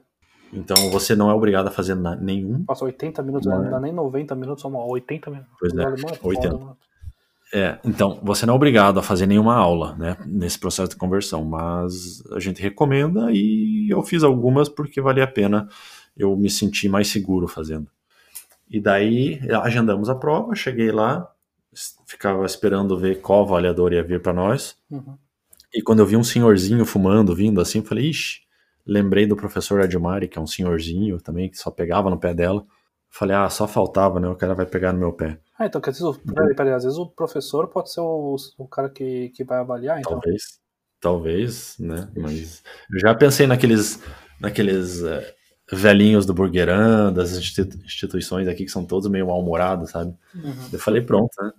[0.53, 2.63] Então você não é obrigado a fazer nenhum.
[2.67, 5.53] Nossa, 80 minutos, não, não dá nem 90 minutos, só 80 minutos.
[5.59, 5.85] Pois é,
[6.21, 6.77] 80.
[7.53, 11.43] É, então, você não é obrigado a fazer nenhuma aula, né, nesse processo de conversão,
[11.43, 15.67] mas a gente recomenda e eu fiz algumas porque valia a pena,
[16.15, 17.87] eu me senti mais seguro fazendo.
[18.69, 21.29] E daí agendamos a prova, cheguei lá,
[22.05, 24.75] ficava esperando ver qual avaliador ia vir para nós.
[24.89, 25.17] Uhum.
[25.73, 28.41] E quando eu vi um senhorzinho fumando, vindo assim, eu falei, ixi,
[28.85, 32.65] lembrei do professor Admari, que é um senhorzinho também, que só pegava no pé dela.
[33.09, 34.27] Falei, ah, só faltava, né?
[34.27, 35.39] O cara vai pegar no meu pé.
[35.57, 38.89] Ah, então quer dizer, peraí, peraí, às vezes o professor pode ser o, o cara
[38.89, 40.13] que, que vai avaliar, então.
[40.13, 40.59] Talvez,
[40.99, 42.09] talvez, né?
[42.15, 44.01] Mas eu já pensei naqueles,
[44.39, 45.21] naqueles uh,
[45.71, 50.13] velhinhos do Burgerã, das instituições aqui que são todos meio mal-humorados, sabe?
[50.35, 50.53] Uhum.
[50.73, 51.51] Eu falei, pronto, né?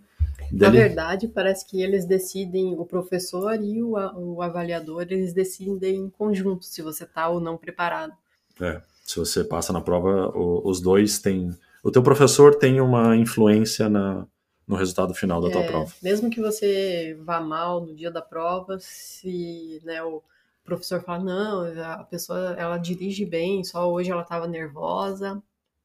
[0.53, 6.11] Na verdade, parece que eles decidem, o professor e o, o avaliador, eles decidem em
[6.11, 8.13] conjunto se você está ou não preparado.
[8.61, 11.57] É, se você passa na prova, o, os dois têm.
[11.83, 14.27] O teu professor tem uma influência na,
[14.69, 15.93] no resultado final da é, tua prova.
[16.03, 20.23] Mesmo que você vá mal no dia da prova, se né, o
[20.65, 25.43] professor fala, não, a pessoa ela dirige bem, só hoje ela estava nervosa,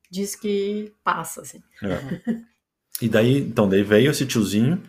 [0.10, 1.62] diz que passa, assim.
[1.84, 2.44] É.
[3.02, 4.82] E daí, então, daí veio esse tiozinho,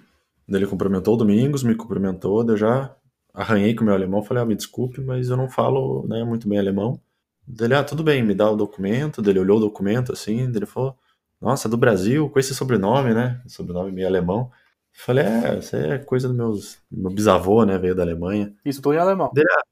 [0.48, 2.96] ele cumprimentou o Domingos, me cumprimentou, daí eu já
[3.34, 6.48] arranhei com o meu alemão, falei, ah, me desculpe, mas eu não falo né, muito
[6.48, 7.00] bem alemão.
[7.46, 10.96] Dele, ah, tudo bem, me dá o documento, dele olhou o documento assim, dele falou,
[11.40, 14.50] nossa, do Brasil, com esse sobrenome, né, sobrenome meio alemão.
[14.92, 18.52] Falei, é, isso é coisa do meus, meu bisavô, né, veio da Alemanha.
[18.64, 19.30] Isso tudo em alemão.
[19.32, 19.62] Dele, ah,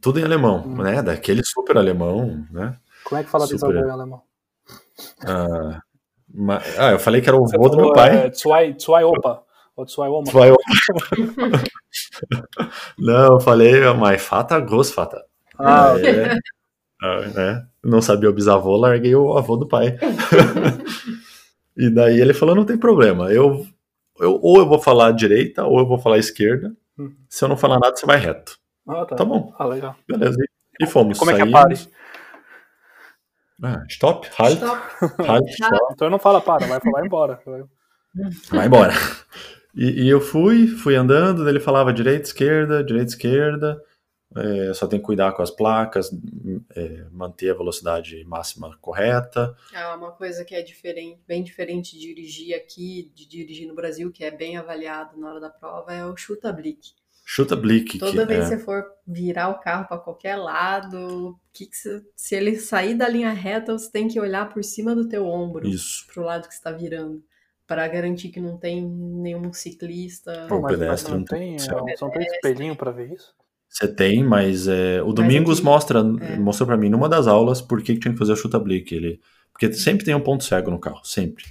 [0.00, 0.82] tudo em alemão, hum.
[0.82, 1.02] né?
[1.02, 2.76] Daquele super alemão, né?
[3.04, 3.68] Como é que fala super...
[3.68, 4.22] bisavô em alemão?
[5.26, 5.82] Ah,
[6.78, 8.26] ah, eu falei que era o avô do meu pai.
[8.26, 9.42] É, zwei, zwei Opa.
[9.76, 10.26] Ou zwei Oma.
[10.26, 10.62] Zwei Opa.
[12.98, 15.22] Não, eu falei my Vater, Großvater.
[15.58, 16.36] Ah, é,
[17.02, 17.66] ah, né?
[17.82, 19.98] Não sabia o bisavô, larguei o avô do pai.
[21.76, 23.66] e daí ele falou, não tem problema, eu,
[24.20, 26.74] eu ou eu vou falar direita ou eu vou falar esquerda.
[26.98, 27.12] Hum.
[27.28, 28.58] Se eu não falar nada, você vai reto.
[28.88, 29.16] Ah, tá.
[29.16, 29.54] tá bom.
[29.58, 29.96] Ah, legal.
[30.06, 30.36] Beleza.
[30.80, 31.18] E fomos.
[31.18, 31.74] Como é que é pare?
[33.62, 34.82] Ah, stop, halt, stop.
[35.28, 35.92] halt, stop.
[35.92, 37.40] Então não fala para, vai, vai embora.
[38.50, 38.92] Vai embora.
[39.74, 43.80] E, e, eu fui, fui andando, ele falava direita, esquerda, direita, esquerda.
[44.34, 46.10] É, só tem que cuidar com as placas,
[46.74, 49.54] é, manter a velocidade máxima correta.
[49.72, 54.10] É uma coisa que é diferente, bem diferente de dirigir aqui, de dirigir no Brasil,
[54.10, 56.92] que é bem avaliado na hora da prova, é o chuta-blick.
[57.24, 57.98] Chuta Blick.
[57.98, 58.50] Toda que, vez é...
[58.50, 62.94] que você for virar o carro para qualquer lado, que, que você, se ele sair
[62.94, 66.06] da linha reta, você tem que olhar por cima do teu ombro, Isso.
[66.12, 67.22] pro lado que está virando,
[67.66, 70.46] para garantir que não tem nenhum ciclista.
[70.48, 73.34] Pô, mas, pedestre mas não tem, é, só tem espelhinho para ver isso?
[73.68, 76.36] Você tem, mas é, o Domingos aqui, mostra, é.
[76.36, 78.94] mostrou para mim numa das aulas por que, que tinha que fazer o chuta Blick.
[78.94, 79.18] Ele,
[79.50, 81.44] porque sempre tem um ponto cego no carro, sempre.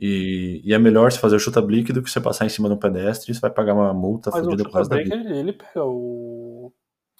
[0.00, 2.74] E, e, é melhor você fazer o chuta-blick do que você passar em cima de
[2.74, 5.14] um pedestre e você vai pagar uma multa Mas fodida por causa da vida.
[5.14, 6.72] Ele, ele pega o.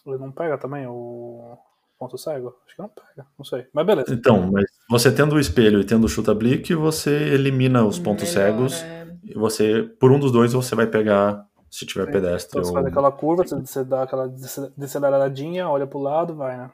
[0.06, 1.58] Ele não pega também o
[1.98, 2.56] ponto cego?
[2.64, 3.66] Acho que não pega, não sei.
[3.74, 4.14] Mas beleza.
[4.14, 8.50] Então, mas você tendo o espelho e tendo o chuta-blick, você elimina os pontos melhor,
[8.50, 8.82] cegos.
[8.82, 9.14] É...
[9.24, 12.12] E você, por um dos dois, você vai pegar se tiver Sim.
[12.12, 12.58] pedestre.
[12.58, 12.66] Então, ou...
[12.66, 14.32] Você faz aquela curva, você dá aquela
[14.74, 16.70] deceleradinha, olha pro lado, vai, né?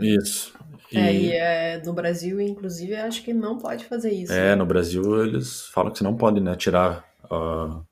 [0.00, 0.54] Isso.
[0.90, 0.98] E...
[0.98, 4.32] É, e é, no Brasil, inclusive, acho que não pode fazer isso.
[4.32, 4.54] É, né?
[4.54, 7.84] no Brasil eles falam que você não pode, né, tirar, uh,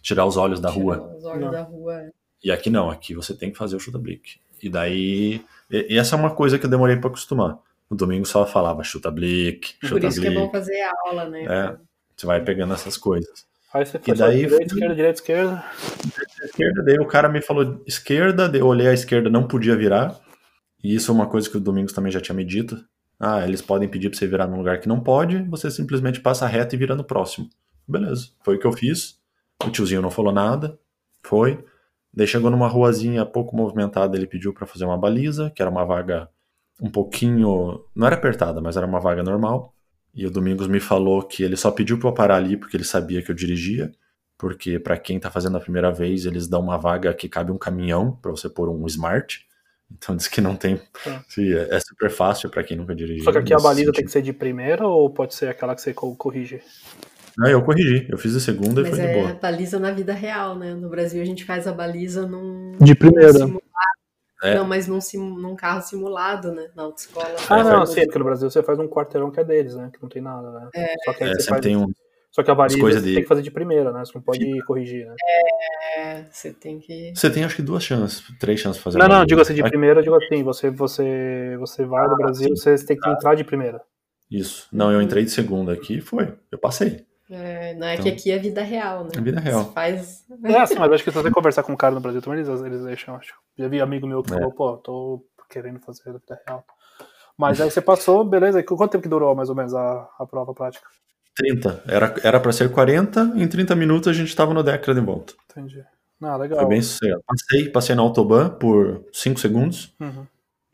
[0.00, 1.16] tirar os olhos da tirar rua.
[1.16, 1.50] Os olhos não.
[1.50, 1.94] da rua.
[2.02, 2.10] É.
[2.42, 4.36] E aqui não, aqui você tem que fazer o chuta blick.
[4.62, 7.58] E daí, e, e essa é uma coisa que eu demorei para acostumar.
[7.90, 11.44] No domingo só falava chuta blick, chuta Por isso que é bom fazer aula, né?
[11.44, 11.76] É,
[12.16, 13.46] você vai pegando essas coisas.
[13.72, 15.64] Aí você foi e daí, direita, esquerda, direita, esquerda.
[16.04, 19.74] Direita, esquerda, daí o cara me falou esquerda, daí eu olhei a esquerda, não podia
[19.74, 20.16] virar.
[20.84, 22.84] E isso é uma coisa que o Domingos também já tinha me dito.
[23.18, 26.46] Ah, eles podem pedir pra você virar num lugar que não pode, você simplesmente passa
[26.46, 27.48] reto e vira no próximo.
[27.88, 29.18] Beleza, foi o que eu fiz.
[29.64, 30.78] O tiozinho não falou nada,
[31.22, 31.64] foi.
[32.12, 35.84] Daí chegou numa ruazinha pouco movimentada, ele pediu para fazer uma baliza, que era uma
[35.84, 36.28] vaga
[36.80, 37.82] um pouquinho.
[37.94, 39.74] Não era apertada, mas era uma vaga normal.
[40.14, 42.84] E o Domingos me falou que ele só pediu pra eu parar ali porque ele
[42.84, 43.90] sabia que eu dirigia.
[44.36, 47.58] porque para quem está fazendo a primeira vez, eles dão uma vaga que cabe um
[47.58, 49.46] caminhão para você pôr um Smart.
[49.90, 50.80] Então diz que não tem.
[51.28, 53.24] Sim, é, é super fácil para quem nunca dirigiu.
[53.24, 53.92] Só que aqui a baliza sentido.
[53.94, 56.60] tem que ser de primeira ou pode ser aquela que você corrige?
[57.36, 58.06] Não, eu corrigi.
[58.08, 59.34] Eu fiz a segunda Mas e foi é de boa.
[59.34, 60.74] baliza na vida real, né?
[60.74, 62.76] No Brasil a gente faz a baliza num.
[62.80, 63.46] De primeira.
[63.46, 63.58] Num
[64.44, 64.56] é.
[64.56, 66.68] Não, mas num, sim, num carro simulado, né?
[66.76, 67.34] Na autoescola.
[67.48, 69.90] Ah, não, sim, porque no Brasil você faz um quarteirão que é deles, né?
[69.90, 70.68] Que não tem nada, né?
[70.74, 71.62] É, Só que aí é, você faz...
[71.62, 71.86] tem um.
[72.34, 73.14] Só que a você de...
[73.14, 74.04] tem que fazer de primeira, né?
[74.04, 74.58] Você não pode Sim.
[74.66, 75.14] corrigir, né?
[75.96, 77.12] É, você tem que.
[77.14, 78.98] Você tem acho que duas chances, três chances de fazer.
[78.98, 82.48] Não, não, digo assim, de primeira, digo assim, você, você, você vai ah, no Brasil,
[82.48, 82.76] sim.
[82.76, 83.12] você tem que ah.
[83.12, 83.80] entrar de primeira.
[84.28, 84.66] Isso.
[84.72, 86.34] Não, eu entrei de segunda aqui foi.
[86.50, 87.06] Eu passei.
[87.30, 89.10] É, não é então, que aqui é vida real, né?
[89.16, 89.62] É vida real.
[89.62, 90.24] Você faz.
[90.42, 92.48] É, sim, mas acho que se você conversar com um cara no Brasil também, eles,
[92.62, 93.32] eles deixam, acho.
[93.56, 94.38] Já vi amigo meu que é.
[94.38, 96.64] falou, pô, tô querendo fazer vida real.
[97.38, 98.60] Mas aí você passou, beleza.
[98.64, 100.88] Quanto tempo que durou mais ou menos a, a prova prática?
[101.36, 101.82] 30.
[102.22, 105.34] Era para ser 40, em 30 minutos a gente estava no Decra de volta.
[105.50, 105.84] Entendi.
[106.22, 106.60] Ah, legal.
[106.60, 107.22] Foi bem sossegado.
[107.26, 109.94] Passei, passei na Autobahn por 5 segundos.
[110.00, 110.26] Uhum.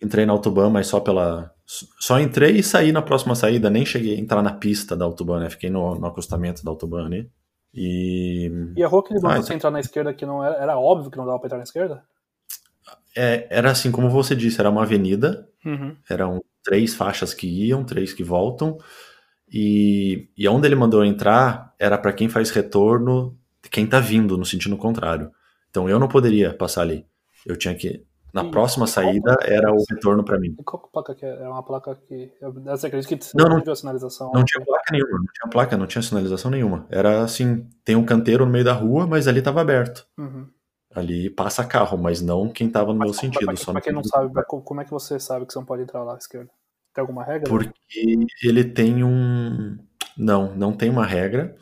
[0.03, 1.53] Entrei na Autobahn, mas só pela.
[1.67, 5.41] Só entrei e saí na próxima saída, nem cheguei a entrar na pista da Autobahn,
[5.41, 5.51] né?
[5.51, 7.31] Fiquei no, no acostamento da Autobahn ali.
[7.73, 8.51] E.
[8.77, 11.11] E a rua que ele ah, você entrar na esquerda que não era, era óbvio
[11.11, 12.03] que não dava pra entrar na esquerda?
[13.17, 15.97] É, era assim, como você disse, era uma avenida, uhum.
[16.09, 18.79] eram três faixas que iam, três que voltam.
[19.53, 24.39] E, e onde ele mandou entrar era para quem faz retorno de quem tá vindo
[24.39, 25.31] no sentido contrário.
[25.71, 27.07] Então eu não poderia passar ali.
[27.45, 28.05] Eu tinha que.
[28.33, 30.55] Na e próxima saída era o retorno para mim.
[30.57, 31.43] E qual placa que é?
[31.43, 32.33] É uma placa que.
[32.41, 34.31] Você acredita que não, não, viu a sinalização?
[34.33, 36.87] Não tinha placa nenhuma, não tinha placa, não tinha sinalização nenhuma.
[36.91, 40.07] Era assim, tem um canteiro no meio da rua, mas ali tava aberto.
[40.17, 40.47] Uhum.
[40.95, 43.47] Ali passa carro, mas não quem tava no mas, meu sentido.
[43.47, 45.83] Pra, só pra quem não sabe, como é que você sabe que você não pode
[45.83, 46.51] entrar lá à esquerda?
[46.95, 47.49] Tem alguma regra?
[47.49, 49.79] Porque ele tem um.
[50.17, 51.57] Não, não tem uma regra.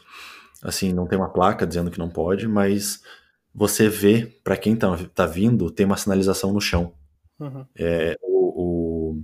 [0.62, 3.03] Assim, não tem uma placa dizendo que não pode, mas
[3.55, 6.93] você vê, para quem tá, tá vindo, tem uma sinalização no chão.
[7.39, 7.64] Uhum.
[7.76, 9.22] É, o, o,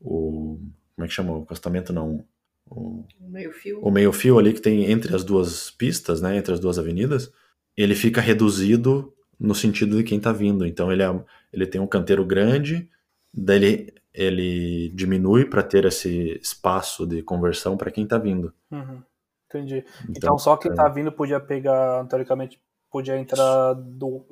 [0.00, 0.60] o,
[0.94, 1.32] Como é que chama?
[1.32, 2.24] O acostamento não.
[2.68, 3.80] O, meio-fio.
[3.80, 6.36] O meio-fio ali que tem entre as duas pistas, né?
[6.36, 7.32] Entre as duas avenidas,
[7.76, 10.66] ele fica reduzido no sentido de quem tá vindo.
[10.66, 12.88] Então ele, é, ele tem um canteiro grande,
[13.32, 18.52] daí ele ele diminui para ter esse espaço de conversão para quem está vindo.
[18.70, 19.02] Uhum.
[19.48, 19.84] Entendi.
[20.02, 20.92] Então, então só quem está é...
[20.92, 22.60] vindo podia pegar, teoricamente,
[22.90, 24.24] podia entrar do,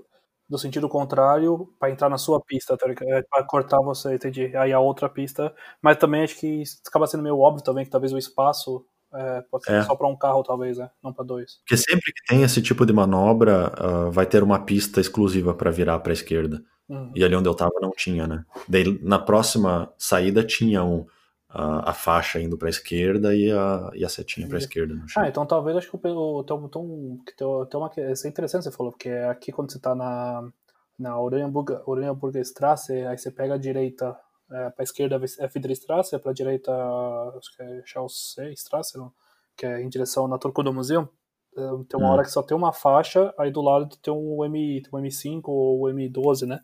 [0.49, 4.57] do sentido contrário para entrar na sua pista, é, para cortar você, entendi.
[4.57, 8.13] Aí a outra pista, mas também acho que acaba sendo meio óbvio também que talvez
[8.13, 9.83] o espaço é, pode ser é.
[9.83, 10.91] só para um carro, talvez, né?
[11.03, 11.59] Não para dois.
[11.59, 15.71] Porque sempre que tem esse tipo de manobra, uh, vai ter uma pista exclusiva para
[15.71, 16.61] virar para a esquerda.
[16.89, 17.13] Uhum.
[17.15, 18.45] E ali onde eu tava não tinha, né?
[18.69, 21.07] Daí na próxima saída tinha um,
[21.49, 24.95] a, a faixa indo para a esquerda e a, e a setinha para a esquerda.
[25.17, 28.73] Ah, então talvez acho que o teu, teu, teu, teu uma, isso é interessante você
[28.73, 30.47] falou, porque aqui quando você tá na,
[30.99, 34.17] na Oranienburger, Oranienburger Straße, aí você pega a direita
[34.51, 36.73] é, para a esquerda é Friedrichstraße, para a direita
[37.39, 38.99] acho que é Chaussee-Straße,
[39.57, 41.09] que é em direção na Turco do Museu.
[41.55, 42.13] Tem uma hum.
[42.13, 45.43] hora que só tem uma faixa, aí do lado tem um, M, tem um M5
[45.47, 46.61] ou o M12, né?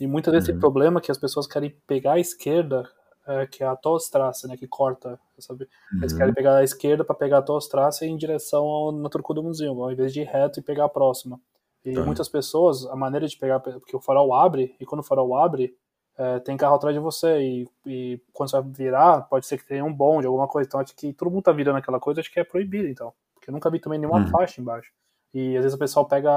[0.00, 0.54] E muitas vezes uhum.
[0.54, 2.88] tem problema que as pessoas querem pegar a esquerda,
[3.26, 4.56] é, que é a Tostrasse, né?
[4.56, 5.64] Que corta, sabe?
[5.92, 5.98] Uhum.
[5.98, 9.42] Eles querem pegar a esquerda para pegar a Tostrasse em direção ao, na Turco do
[9.42, 11.40] Museu, ao invés de ir reto e pegar a próxima.
[11.84, 12.02] E tá.
[12.02, 15.76] muitas pessoas, a maneira de pegar, porque o farol abre, e quando o farol abre,
[16.16, 19.66] é, tem carro atrás de você, e, e, quando você vai virar, pode ser que
[19.66, 20.66] tenha um bonde, alguma coisa.
[20.66, 23.12] Então acho que todo mundo tá virando aquela coisa, acho que é proibido, então.
[23.48, 24.28] Eu nunca vi também nenhuma uhum.
[24.28, 24.92] faixa embaixo.
[25.32, 26.30] E às vezes o pessoal pega.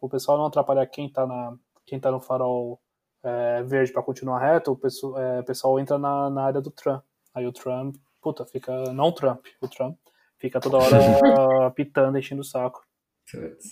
[0.00, 2.80] O pessoal não atrapalhar quem tá, na, quem tá no farol
[3.24, 6.70] é, verde para continuar reto, o pessoal, é, o pessoal entra na, na área do
[6.70, 7.02] Trump.
[7.34, 8.92] Aí o Trump, puta, fica.
[8.92, 9.96] Não o Trump, o Trump
[10.38, 12.84] fica toda hora pitando, enchendo o saco.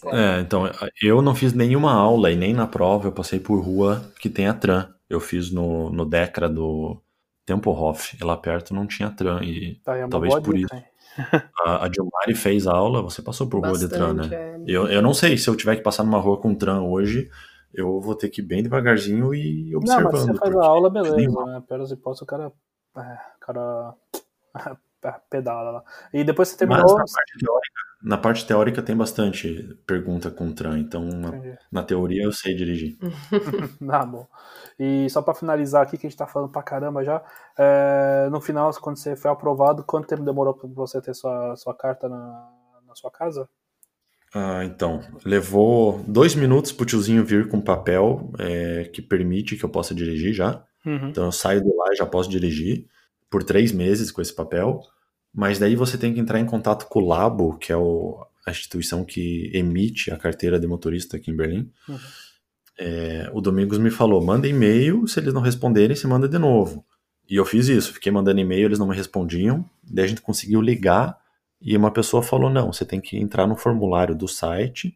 [0.06, 0.64] É, então,
[1.02, 4.48] eu não fiz nenhuma aula e nem na prova eu passei por rua que tem
[4.48, 4.92] a Tram.
[5.08, 7.00] Eu fiz no, no Decra do
[7.44, 10.74] Tempelhof, e lá perto não tinha Tram, e tá, é talvez por isso.
[10.74, 10.84] Hein?
[11.64, 14.28] A, a Dilmari fez aula, você passou por rua de tram, né?
[14.32, 14.56] É.
[14.66, 17.30] Eu, eu não sei se eu tiver que passar numa rua com tram hoje,
[17.74, 20.04] eu vou ter que ir bem devagarzinho e observando.
[20.04, 21.62] Não, mas você faz a aula, beleza, né?
[21.68, 22.52] Pelas hipóteses, o cara.
[22.96, 23.94] É, cara
[25.30, 25.84] pedala lá.
[26.12, 26.84] E depois você terminou.
[26.84, 31.32] Mas na parte teórica, na parte teórica tem bastante pergunta com tram, então na,
[31.70, 32.98] na, teoria eu sei dirigir.
[33.90, 34.26] ah, bom.
[34.78, 37.22] E só para finalizar aqui, que a gente tá falando pra caramba já,
[37.58, 41.74] é, no final, quando você foi aprovado, quanto tempo demorou para você ter sua, sua
[41.74, 42.50] carta na,
[42.86, 43.48] na sua casa?
[44.34, 49.68] Ah, então, levou dois minutos pro tiozinho vir com papel é, que permite que eu
[49.68, 50.64] possa dirigir já.
[50.86, 51.10] Uhum.
[51.10, 52.86] Então eu saio de lá e já posso dirigir
[53.30, 54.80] por três meses com esse papel.
[55.34, 58.50] Mas daí você tem que entrar em contato com o Labo, que é o, a
[58.50, 61.70] instituição que emite a carteira de motorista aqui em Berlim.
[61.88, 61.98] Uhum.
[62.78, 66.84] É, o Domingos me falou: manda e-mail, se eles não responderem, você manda de novo.
[67.28, 69.64] E eu fiz isso, fiquei mandando e-mail, eles não me respondiam.
[69.82, 71.16] Daí a gente conseguiu ligar
[71.60, 74.94] e uma pessoa falou: não, você tem que entrar no formulário do site,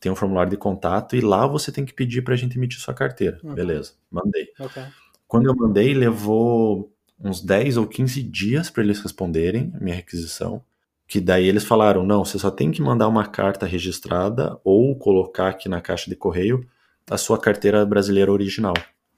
[0.00, 2.80] tem um formulário de contato e lá você tem que pedir para a gente emitir
[2.80, 3.38] sua carteira.
[3.42, 3.54] Uhum.
[3.54, 4.48] Beleza, mandei.
[4.58, 4.84] Okay.
[5.26, 10.62] Quando eu mandei, levou uns 10 ou 15 dias para eles responderem a minha requisição.
[11.08, 15.48] Que daí eles falaram: não, você só tem que mandar uma carta registrada ou colocar
[15.48, 16.66] aqui na caixa de correio
[17.08, 18.74] a sua carteira brasileira original.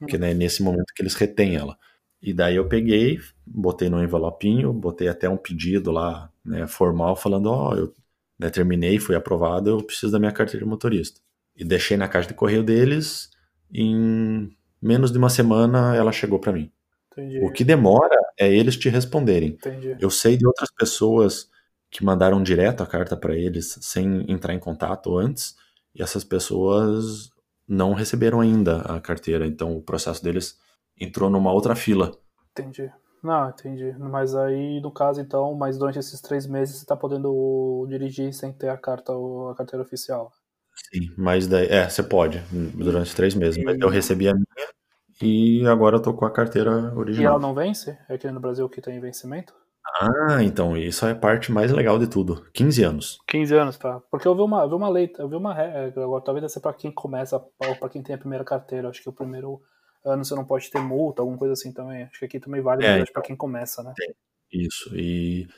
[0.06, 1.76] Que né, nesse momento que eles retêm ela.
[2.22, 7.46] E daí eu peguei, botei no envelopinho, botei até um pedido lá, né, formal, falando,
[7.46, 7.94] ó, oh, eu
[8.38, 11.20] né, terminei, fui aprovado, eu preciso da minha carteira de motorista.
[11.56, 13.30] E deixei na caixa de correio deles,
[13.72, 16.70] em menos de uma semana ela chegou para mim.
[17.18, 17.44] Entendi.
[17.44, 19.50] O que demora é eles te responderem.
[19.50, 19.96] Entendi.
[20.00, 21.48] Eu sei de outras pessoas
[21.90, 25.56] que mandaram direto a carta para eles sem entrar em contato antes,
[25.94, 27.30] e essas pessoas
[27.66, 30.58] não receberam ainda a carteira, então o processo deles
[30.98, 32.12] entrou numa outra fila.
[32.52, 32.90] Entendi.
[33.22, 33.92] Não, entendi.
[33.98, 38.52] Mas aí, no caso, então, mas durante esses três meses você está podendo dirigir sem
[38.52, 40.30] ter a carta a carteira oficial.
[40.92, 41.66] Sim, mas daí.
[41.66, 42.38] É, você pode,
[42.74, 43.62] durante três meses.
[43.64, 44.68] Mas eu recebi a minha
[45.20, 47.22] e agora eu tô com a carteira original.
[47.22, 47.98] E ela não vence?
[48.08, 49.54] É aqui no Brasil que tem vencimento?
[50.00, 52.44] Ah, então, isso é a parte mais legal de tudo.
[52.52, 53.18] 15 anos.
[53.26, 54.00] 15 anos, tá.
[54.10, 56.52] Porque eu vi uma, eu vi uma lei, eu vi uma regra, agora talvez deve
[56.52, 58.88] ser pra quem começa, para quem tem a primeira carteira.
[58.88, 59.60] Acho que o primeiro
[60.04, 62.04] ano você não pode ter multa, alguma coisa assim também.
[62.04, 63.92] Acho que aqui também vale é, então, para quem começa, né?
[64.52, 64.94] Isso.
[64.94, 65.48] E,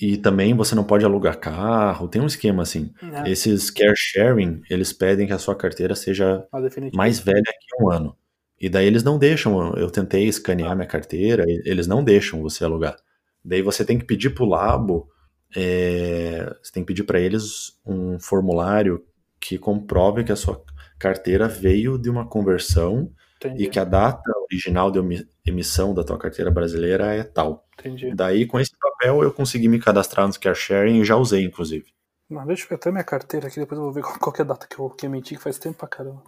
[0.00, 2.92] e também você não pode alugar carro, tem um esquema assim.
[3.02, 3.30] É.
[3.30, 6.46] Esses care sharing, eles pedem que a sua carteira seja
[6.94, 8.16] mais velha que um ano.
[8.60, 12.96] E daí eles não deixam, eu tentei escanear minha carteira, eles não deixam você alugar.
[13.42, 15.08] Daí você tem que pedir pro Labo,
[15.56, 19.02] é, você tem que pedir para eles um formulário
[19.40, 20.62] que comprove que a sua
[20.98, 23.64] carteira veio de uma conversão Entendi.
[23.64, 27.66] e que a data original de emissão da tua carteira brasileira é tal.
[27.78, 28.14] Entendi.
[28.14, 31.86] Daí, com esse papel, eu consegui me cadastrar no Care Sharing e já usei, inclusive.
[32.30, 34.44] Não, deixa eu ver até minha carteira aqui, depois eu vou ver qual, é a
[34.44, 36.22] data que eu, que emiti, que faz tempo pra caramba.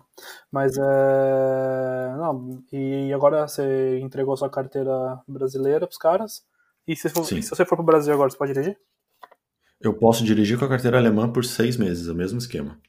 [0.51, 2.15] Mas é.
[2.17, 6.43] Não, e agora você entregou sua carteira brasileira pros caras.
[6.87, 8.77] E se, for, se você for pro Brasil agora, você pode dirigir?
[9.81, 12.81] Eu posso dirigir com a carteira alemã por seis meses, é o mesmo esquema.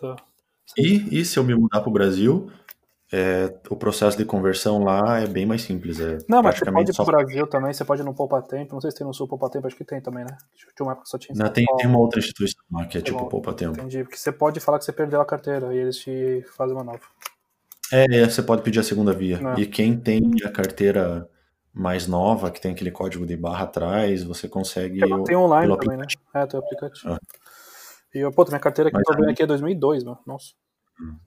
[0.00, 0.16] Tá.
[0.78, 2.50] E, e se eu me mudar pro Brasil,
[3.12, 6.00] é, o processo de conversão lá é bem mais simples.
[6.00, 8.74] É não, mas você pode ir pro Brasil também, você pode ir no Poupa Tempo.
[8.74, 10.36] Não sei se tem no Sul Poupa Tempo, acho que tem também, né?
[10.74, 11.36] Tinha uma época que só tinha.
[11.36, 13.78] Não, tem, tem uma outra instituição lá que é tipo Poupa Tempo.
[13.78, 16.84] Entendi, porque você pode falar que você perdeu a carteira e eles te fazem uma
[16.84, 17.00] nova.
[17.92, 19.40] É, é você pode pedir a segunda via.
[19.56, 19.60] É.
[19.60, 21.28] E quem tem a carteira
[21.72, 25.00] mais nova, que tem aquele código de barra atrás, você consegue.
[25.24, 26.06] Tem online também, né?
[26.34, 27.12] É, tem o aplicativo.
[27.12, 27.18] Ah.
[28.14, 30.18] E, pô, minha carteira que eu tô vendo aqui é 2002, mano.
[30.24, 30.52] Nossa.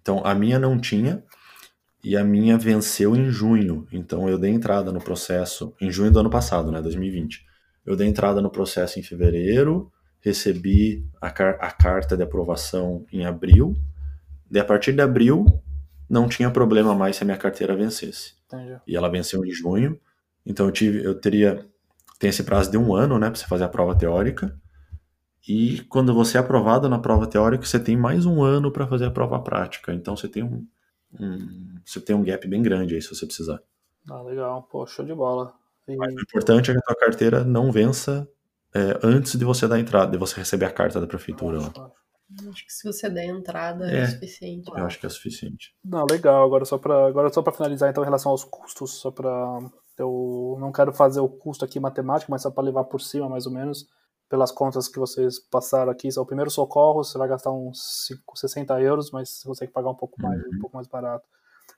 [0.02, 1.22] Então, a minha não tinha,
[2.04, 3.86] e a minha venceu em junho.
[3.92, 7.46] Então eu dei entrada no processo em junho do ano passado, né, 2020.
[7.86, 13.26] Eu dei entrada no processo em fevereiro, recebi a, car a carta de aprovação em
[13.26, 13.76] abril.
[14.52, 15.46] E a partir de abril
[16.10, 18.34] não tinha problema mais se a minha carteira vencesse.
[18.46, 18.80] Entendi.
[18.88, 20.00] E ela venceu em junho.
[20.46, 21.66] Então eu tive, eu teria
[22.20, 24.56] tem esse prazo de um ano, né, para você fazer a prova teórica.
[25.48, 29.06] E quando você é aprovado na prova teórica, você tem mais um ano para fazer
[29.06, 29.94] a prova prática.
[29.94, 30.66] Então você tem um,
[31.20, 33.62] um, você tem um gap bem grande aí se você precisar.
[34.10, 34.64] Ah, legal.
[34.64, 35.54] Pô, show de bola.
[35.88, 35.96] E...
[35.96, 38.28] Mas o importante é que a tua carteira não vença
[38.78, 41.58] é, antes de você dar entrada, de você receber a carta da prefeitura.
[41.58, 41.92] Acho,
[42.50, 44.70] acho que se você der entrada é, é suficiente.
[44.70, 45.76] Eu acho que é suficiente.
[45.84, 46.46] Não, legal.
[46.46, 49.60] Agora só para agora só para finalizar então em relação aos custos, só para
[49.98, 53.48] eu não quero fazer o custo aqui matemático, mas só para levar por cima mais
[53.48, 53.88] ou menos
[54.30, 58.38] pelas contas que vocês passaram aqui, é o primeiro socorro, você vai gastar uns 5,
[58.38, 60.50] 60 euros, mas você consegue pagar um pouco mais, uhum.
[60.56, 61.26] um pouco mais barato.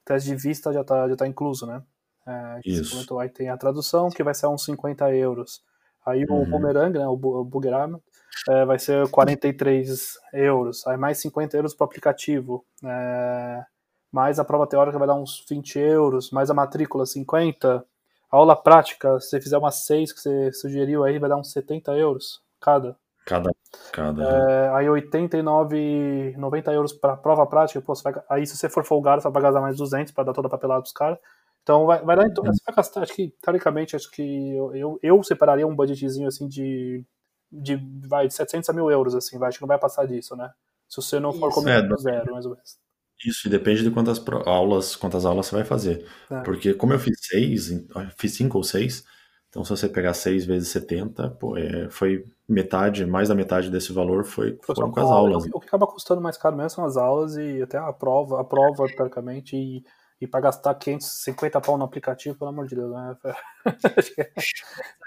[0.02, 1.84] O teste de vista já está já tá incluso, né?
[2.28, 2.91] É, Isso.
[2.91, 5.62] Comentou, aí tem a tradução, que vai ser uns 50 euros.
[6.06, 6.43] Aí uhum.
[6.43, 8.00] o bumerangue, né, o, Bugerama,
[8.47, 10.86] é, vai ser 43 euros.
[10.88, 12.66] Aí mais 50 euros para o aplicativo.
[12.84, 13.64] É,
[14.12, 16.32] mais a prova teórica vai dar uns 20 euros.
[16.32, 17.86] Mais a matrícula, 50
[18.32, 21.52] a aula prática, se você fizer umas seis que você sugeriu aí, vai dar uns
[21.52, 22.95] 70 euros cada.
[23.26, 23.52] Cada.
[23.91, 24.24] cada.
[24.24, 29.22] É, aí 89, 90 euros para prova prática, pô, vai, aí se você for folgado,
[29.22, 31.18] você vai gastar mais 200 para dar toda a papelada pros caras.
[31.64, 34.22] Então vai, vai dar em torno, você vai gastar, acho que, teoricamente, acho que
[34.55, 37.05] eu, eu, eu separaria um budgetzinho assim de,
[37.51, 37.76] de,
[38.07, 40.51] vai, de 700 a mil euros, assim, vai, acho que não vai passar disso, né?
[40.88, 42.78] Se você não for começar do zero, mais ou menos.
[43.26, 46.05] Isso, e depende de quantas aulas, quantas aulas você vai fazer.
[46.32, 46.41] É.
[46.41, 47.70] Porque como eu fiz seis,
[48.18, 49.03] fiz cinco ou seis,
[49.49, 53.91] Então, se você pegar 6 vezes 70, pô, é, foi metade, mais da metade desse
[53.91, 55.43] valor foi, foram com as aulas.
[55.51, 58.43] O que acaba custando mais caro mesmo são as aulas e até a prova, a
[58.43, 59.84] prova, teoricamente, e,
[60.22, 63.17] e para gastar 550 pau no aplicativo, pelo amor de Deus, né?
[63.95, 64.32] Acho que é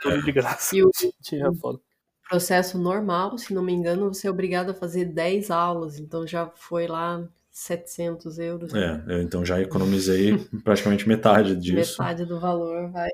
[0.02, 0.76] tudo de graça.
[0.76, 1.80] E o, o
[2.28, 6.46] processo normal, se não me engano, você é obrigado a fazer 10 aulas, então já
[6.54, 8.74] foi lá 700 euros.
[8.74, 12.00] É, eu então já economizei praticamente metade disso.
[12.00, 13.10] Metade do valor vai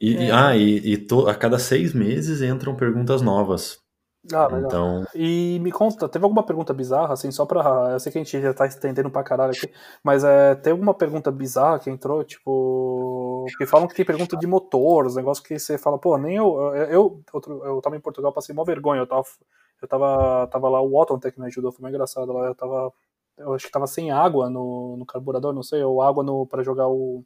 [0.00, 0.30] e, é.
[0.30, 3.78] ah, e, e to, a cada seis meses entram perguntas novas.
[4.32, 4.66] Ah, legal.
[4.66, 5.06] Então...
[5.14, 7.90] E me conta, teve alguma pergunta bizarra, assim, só pra.
[7.92, 9.72] Eu sei que a gente já tá estendendo pra caralho aqui,
[10.04, 13.46] mas é, tem alguma pergunta bizarra que entrou, tipo.
[13.56, 16.74] Que falam que tem pergunta de motor, os negócios que você fala, pô, nem eu.
[16.74, 19.24] Eu, outro, eu tava em Portugal, passei uma vergonha, eu tava.
[19.80, 22.54] Eu tava, tava lá, o Otton até que me ajudou, foi mais engraçado lá, eu
[22.54, 22.92] tava.
[23.38, 26.62] Eu acho que tava sem água no, no carburador, não sei, ou água no, pra
[26.62, 27.24] jogar o.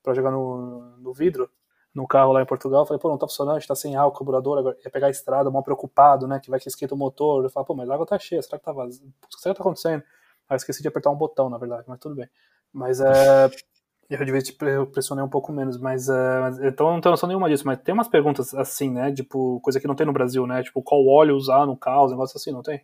[0.00, 1.50] para jogar no, no vidro
[1.96, 4.18] no carro lá em Portugal, falei, pô, não tá funcionando, a gente tá sem álcool,
[4.18, 7.42] carburador, agora ia pegar a estrada, mal preocupado, né, que vai que esquenta o motor,
[7.42, 9.10] eu falo, pô, mas a água tá cheia, será que tá vazio?
[9.30, 10.02] Será que tá acontecendo?
[10.46, 12.28] Aí esqueci de apertar um botão, na verdade, mas tudo bem.
[12.72, 13.50] Mas é...
[14.08, 14.52] Eu devia te
[14.92, 18.06] pressionar um pouco menos, mas, é, então não tenho noção nenhuma disso, mas tem umas
[18.06, 21.66] perguntas assim, né, tipo, coisa que não tem no Brasil, né, tipo, qual óleo usar
[21.66, 22.80] no carro, negócio assim, não tem?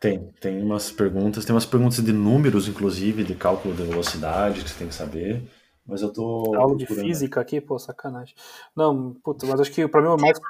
[0.00, 4.70] Tem, tem umas perguntas, tem umas perguntas de números, inclusive, de cálculo de velocidade que
[4.70, 5.48] você tem que saber.
[5.86, 6.54] Mas eu tô.
[6.56, 8.34] Aula de física aqui, pô, sacanagem.
[8.74, 10.40] Não, puta, mas acho que pra mim é mais.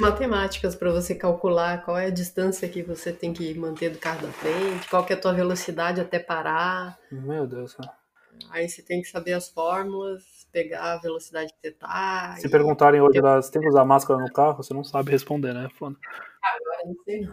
[0.00, 4.22] Matemáticas para você calcular qual é a distância que você tem que manter do carro
[4.22, 6.98] da frente, qual que é a tua velocidade até parar.
[7.10, 7.76] Meu Deus.
[8.50, 12.34] Aí você tem que saber as fórmulas, pegar a velocidade que você tá.
[12.38, 12.50] Se e...
[12.50, 13.22] perguntarem hoje, eu...
[13.22, 15.68] você tem que usar máscara no carro, você não sabe responder, né?
[15.78, 15.96] Foda.
[16.42, 17.28] Agora não sei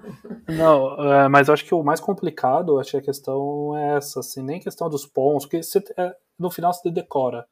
[0.55, 1.13] não.
[1.13, 4.43] É, mas eu acho que o mais complicado, acho que a questão é essa, assim,
[4.43, 7.47] nem questão dos pontos, porque você, é, no final você decora.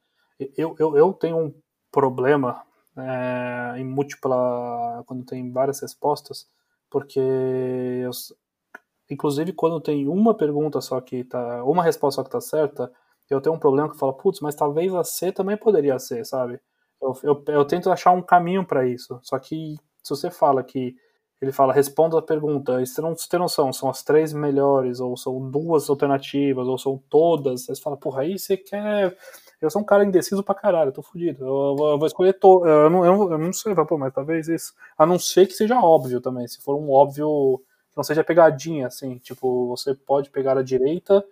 [0.56, 1.54] Eu, eu, eu tenho um
[1.92, 2.64] problema
[2.98, 5.04] é, em múltipla.
[5.06, 6.48] quando tem várias respostas,
[6.90, 8.12] porque eu,
[9.10, 11.64] inclusive quando tem uma pergunta só que tá.
[11.64, 12.92] uma resposta só que tá certa,
[13.30, 16.26] eu tenho um problema que eu falo, putz, mas talvez a C também poderia ser,
[16.26, 16.60] sabe?
[17.02, 19.20] Eu, eu, eu tento achar um caminho para isso.
[19.22, 20.96] Só que se você fala que
[21.40, 25.52] ele fala, responda a pergunta, você não tem noção, são as três melhores, ou são
[25.52, 27.70] duas alternativas, ou são todas.
[27.70, 29.16] Aí você fala, porra, aí você quer.
[29.62, 31.46] Eu sou um cara indeciso pra caralho, eu tô fudido.
[31.46, 32.34] Eu, eu vou escolher.
[32.34, 32.66] To...
[32.66, 34.74] Eu, não, eu, eu não sei, pô, mas talvez isso.
[34.98, 36.48] A não ser que seja óbvio também.
[36.48, 37.62] Se for um óbvio
[37.92, 39.18] que não seja pegadinha, assim.
[39.20, 41.24] Tipo, você pode pegar a direita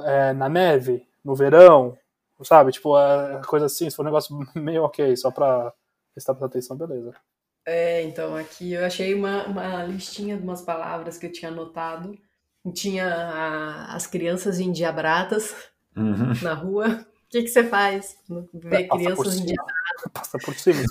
[0.00, 1.96] é, na neve, no verão,
[2.42, 2.72] sabe?
[2.72, 3.90] Tipo, é, coisa assim.
[3.90, 5.72] Se for um negócio meio ok, só pra
[6.14, 7.14] prestar atenção, beleza.
[7.66, 12.16] É, então aqui eu achei uma, uma listinha de umas palavras que eu tinha anotado.
[12.74, 15.54] Tinha a, as crianças endiabradas
[15.96, 16.32] uhum.
[16.42, 17.06] na rua.
[17.26, 18.16] O que, que você faz?
[18.52, 19.80] Ver crianças endiabradas?
[20.12, 20.82] Passa por cima.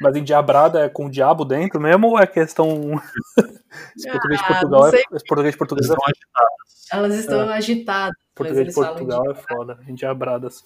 [0.00, 3.00] Mas endiabrada é com o diabo dentro mesmo ou é questão.
[3.96, 5.02] Esse português de ah, Portugal é.
[5.12, 7.54] Esse português de Portugal é Elas estão é.
[7.54, 8.16] agitadas.
[8.34, 9.78] Português de Portugal é foda.
[9.86, 10.64] Endiabradas.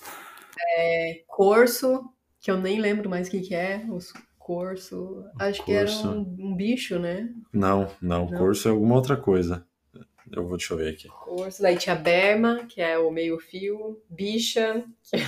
[0.79, 2.05] É, corso,
[2.41, 3.85] que eu nem lembro mais o que, que é.
[3.89, 4.13] Os
[4.47, 5.25] Corso.
[5.41, 5.65] Acho corso.
[5.65, 7.35] que era um, um, bicho, né?
[7.53, 9.67] Não, não, não, Corso é alguma outra coisa.
[10.31, 11.09] Eu vou, deixa eu ver aqui.
[11.09, 15.21] Corso, daí tinha Berma, que é o meio-fio, Bicha, que é,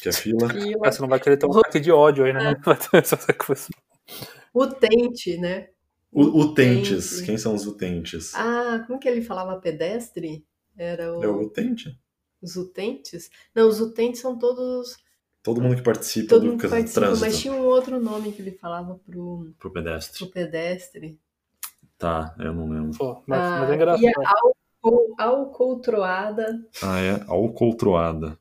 [0.00, 0.48] que é fila.
[0.48, 0.86] fila.
[0.86, 2.54] Ah, você não vai querer ter um ataque de ódio aí, né?
[4.54, 5.70] Utente, né?
[6.12, 7.20] Utentes.
[7.22, 8.32] Quem são os utentes?
[8.36, 10.46] Ah, como que ele falava pedestre?
[10.78, 11.24] Era o.
[11.24, 11.98] É o utente?
[12.40, 13.28] Os utentes?
[13.52, 14.98] Não, os utentes são todos
[15.42, 17.26] Todo mundo que participa Todo do mundo que participa, trânsito.
[17.26, 20.18] Mas tinha um outro nome que ele falava pro, pro pedestre.
[20.18, 21.18] Pro pedestre.
[21.98, 22.96] Tá, eu não lembro.
[22.96, 24.02] Pô, mas, ah, mas é engraçado.
[24.02, 26.60] E a alcoltroada.
[26.82, 27.24] Ah, é?
[27.28, 28.36] Alcoltroada.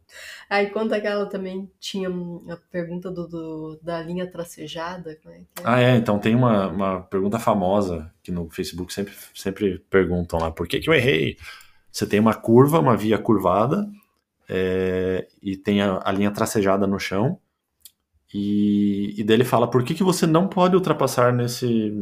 [0.50, 5.12] Aí conta que ela também tinha a pergunta do, do da linha tracejada.
[5.12, 5.42] É é?
[5.64, 5.96] Ah, é.
[5.96, 10.80] Então tem uma, uma pergunta famosa que no Facebook sempre, sempre perguntam lá: por que,
[10.80, 11.38] que eu errei?
[11.92, 13.88] Você tem uma curva, uma via curvada,
[14.54, 17.40] é, e tem a, a, linha tracejada no chão.
[18.34, 21.94] E, e dele fala por que, que você não pode ultrapassar nesse,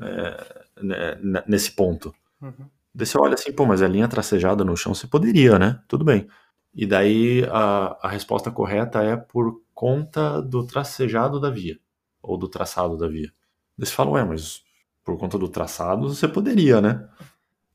[0.00, 2.14] é, né, nesse ponto.
[2.40, 2.70] Uhum.
[2.94, 5.78] Daí você olha assim, pô, mas a linha tracejada no chão você poderia, né?
[5.86, 6.26] Tudo bem.
[6.74, 11.78] E daí a, a resposta correta é por conta do tracejado da via,
[12.22, 13.30] ou do traçado da via.
[13.76, 14.62] Daí você fala, ué, mas
[15.04, 17.06] por conta do traçado você poderia, né?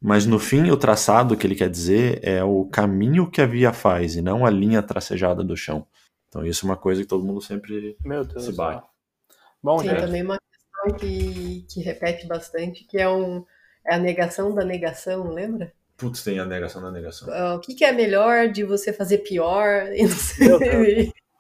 [0.02, 3.74] Mas no fim, o traçado que ele quer dizer é o caminho que a via
[3.74, 5.86] faz e não a linha tracejada do chão.
[6.30, 7.98] Então isso é uma coisa que todo mundo sempre
[8.38, 8.88] se bate.
[9.62, 13.44] Bom, Tem também uma questão que, que repete bastante, que é, um,
[13.86, 15.74] é a negação da negação, lembra?
[15.98, 17.28] Putz, tem a negação da negação.
[17.28, 19.88] Uh, o que, que, é melhor de você fazer pior?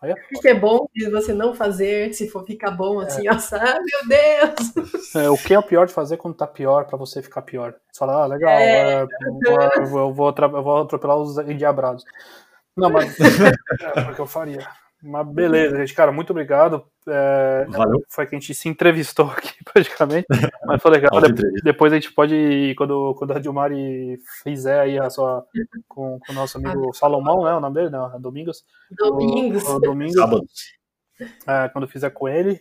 [0.01, 3.27] Aí é o que é bom de você não fazer, se for ficar bom assim,
[3.27, 3.31] é.
[3.35, 5.15] assar, meu Deus!
[5.15, 7.75] É, o que é o pior de fazer quando tá pior para você ficar pior?
[7.91, 9.01] Você fala, ah, legal, é.
[9.01, 10.13] é eu, vou, eu,
[10.63, 12.05] vou atropelar os endiabrados.
[12.77, 13.13] Não, mas
[13.95, 14.65] é porque eu faria.
[15.01, 15.93] Mas beleza, gente.
[15.93, 16.85] Cara, muito obrigado.
[17.07, 18.03] É, Valeu.
[18.09, 20.27] Foi que a gente se entrevistou aqui, praticamente.
[20.65, 21.21] Mas foi legal.
[21.21, 25.45] depois, depois a gente pode, quando, quando a Dilmari fizer aí a sua.
[25.87, 27.53] com, com o nosso amigo Salomão, né?
[27.53, 27.89] O nome dele?
[27.89, 28.63] Não, é Domingos.
[28.91, 29.63] Domingos.
[29.63, 30.15] O, o Domingos.
[31.47, 32.59] É, quando fizer com ele.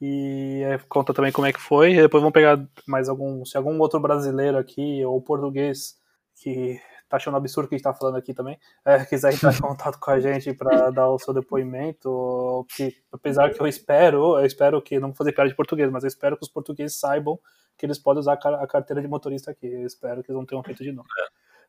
[0.00, 1.94] E conta também como é que foi.
[1.94, 3.44] E depois vamos pegar mais algum.
[3.44, 5.96] Se algum outro brasileiro aqui, ou português,
[6.40, 6.78] que
[7.08, 9.60] tá achando absurdo o que a gente tá falando aqui também, é, quiser entrar em
[9.60, 14.44] contato com a gente para dar o seu depoimento, que apesar que eu espero, eu
[14.46, 17.38] espero que, não vou fazer piada de português, mas eu espero que os portugueses saibam
[17.78, 19.66] que eles podem usar a carteira de motorista aqui.
[19.66, 21.08] Eu espero que eles não tenham feito de novo.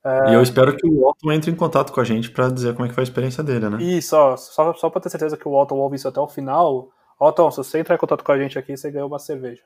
[0.04, 0.32] É.
[0.32, 2.86] E eu espero que o Walton entre em contato com a gente para dizer como
[2.86, 3.84] é que foi a experiência dele, né?
[3.84, 6.90] Isso, ó, só, só para ter certeza que o Walton ouve isso até o final.
[7.20, 9.62] Walton, se você entrar em contato com a gente aqui, você ganhou uma cerveja.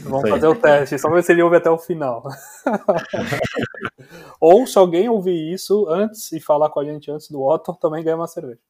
[0.00, 2.24] Vamos fazer o teste, só ver se ele ouve até o final.
[4.40, 8.02] Ou se alguém ouvir isso antes e falar com a gente antes do Otto, também
[8.02, 8.60] ganha uma cerveja.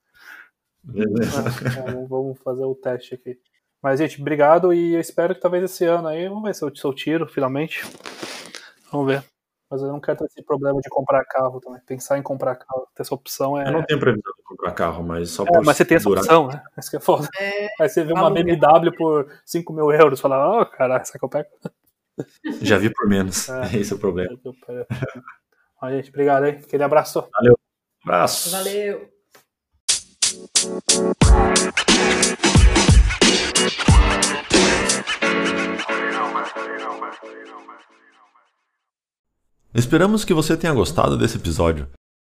[0.82, 1.42] Beleza.
[1.84, 3.38] vamos, vamos fazer o teste aqui.
[3.82, 6.74] Mas, gente, obrigado e eu espero que talvez esse ano aí, vamos ver se eu,
[6.74, 7.84] se eu tiro finalmente.
[8.90, 9.37] Vamos ver.
[9.70, 11.80] Mas eu não quero ter esse problema de comprar carro também.
[11.86, 13.68] Pensar em comprar carro, ter essa opção é.
[13.68, 15.64] Eu não tenho previsão de comprar carro, mas só é, por.
[15.64, 16.62] Mas você tem essa opção, né?
[16.78, 17.28] Isso que é foda.
[17.38, 17.68] É...
[17.80, 21.18] Aí você vê uma BMW por 5 mil euros e fala, ó, oh, caralho, essa
[21.18, 21.48] que eu pego.
[22.62, 23.48] Já vi por menos.
[23.48, 24.38] É, Esse é o problema.
[25.80, 26.52] Ó, gente, obrigado aí.
[26.52, 27.28] Aquele abraço.
[27.32, 27.58] Valeu.
[28.02, 28.50] Abraço.
[28.50, 29.08] Valeu.
[39.74, 41.88] Esperamos que você tenha gostado desse episódio.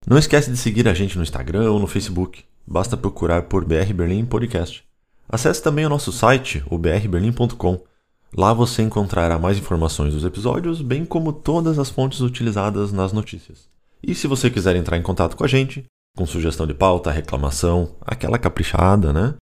[0.07, 2.45] Não esquece de seguir a gente no Instagram ou no Facebook.
[2.67, 4.85] Basta procurar por BR Berlim Podcast.
[5.29, 7.81] Acesse também o nosso site, o brberlim.com.
[8.37, 13.67] Lá você encontrará mais informações dos episódios, bem como todas as fontes utilizadas nas notícias.
[14.03, 17.97] E se você quiser entrar em contato com a gente, com sugestão de pauta, reclamação,
[18.03, 19.37] aquela caprichada, né?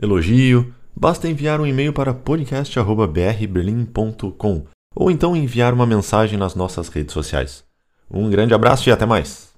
[0.00, 7.12] Elogio, basta enviar um e-mail para podcast.brberlim.com ou então enviar uma mensagem nas nossas redes
[7.12, 7.64] sociais.
[8.10, 9.53] Um grande abraço e até mais!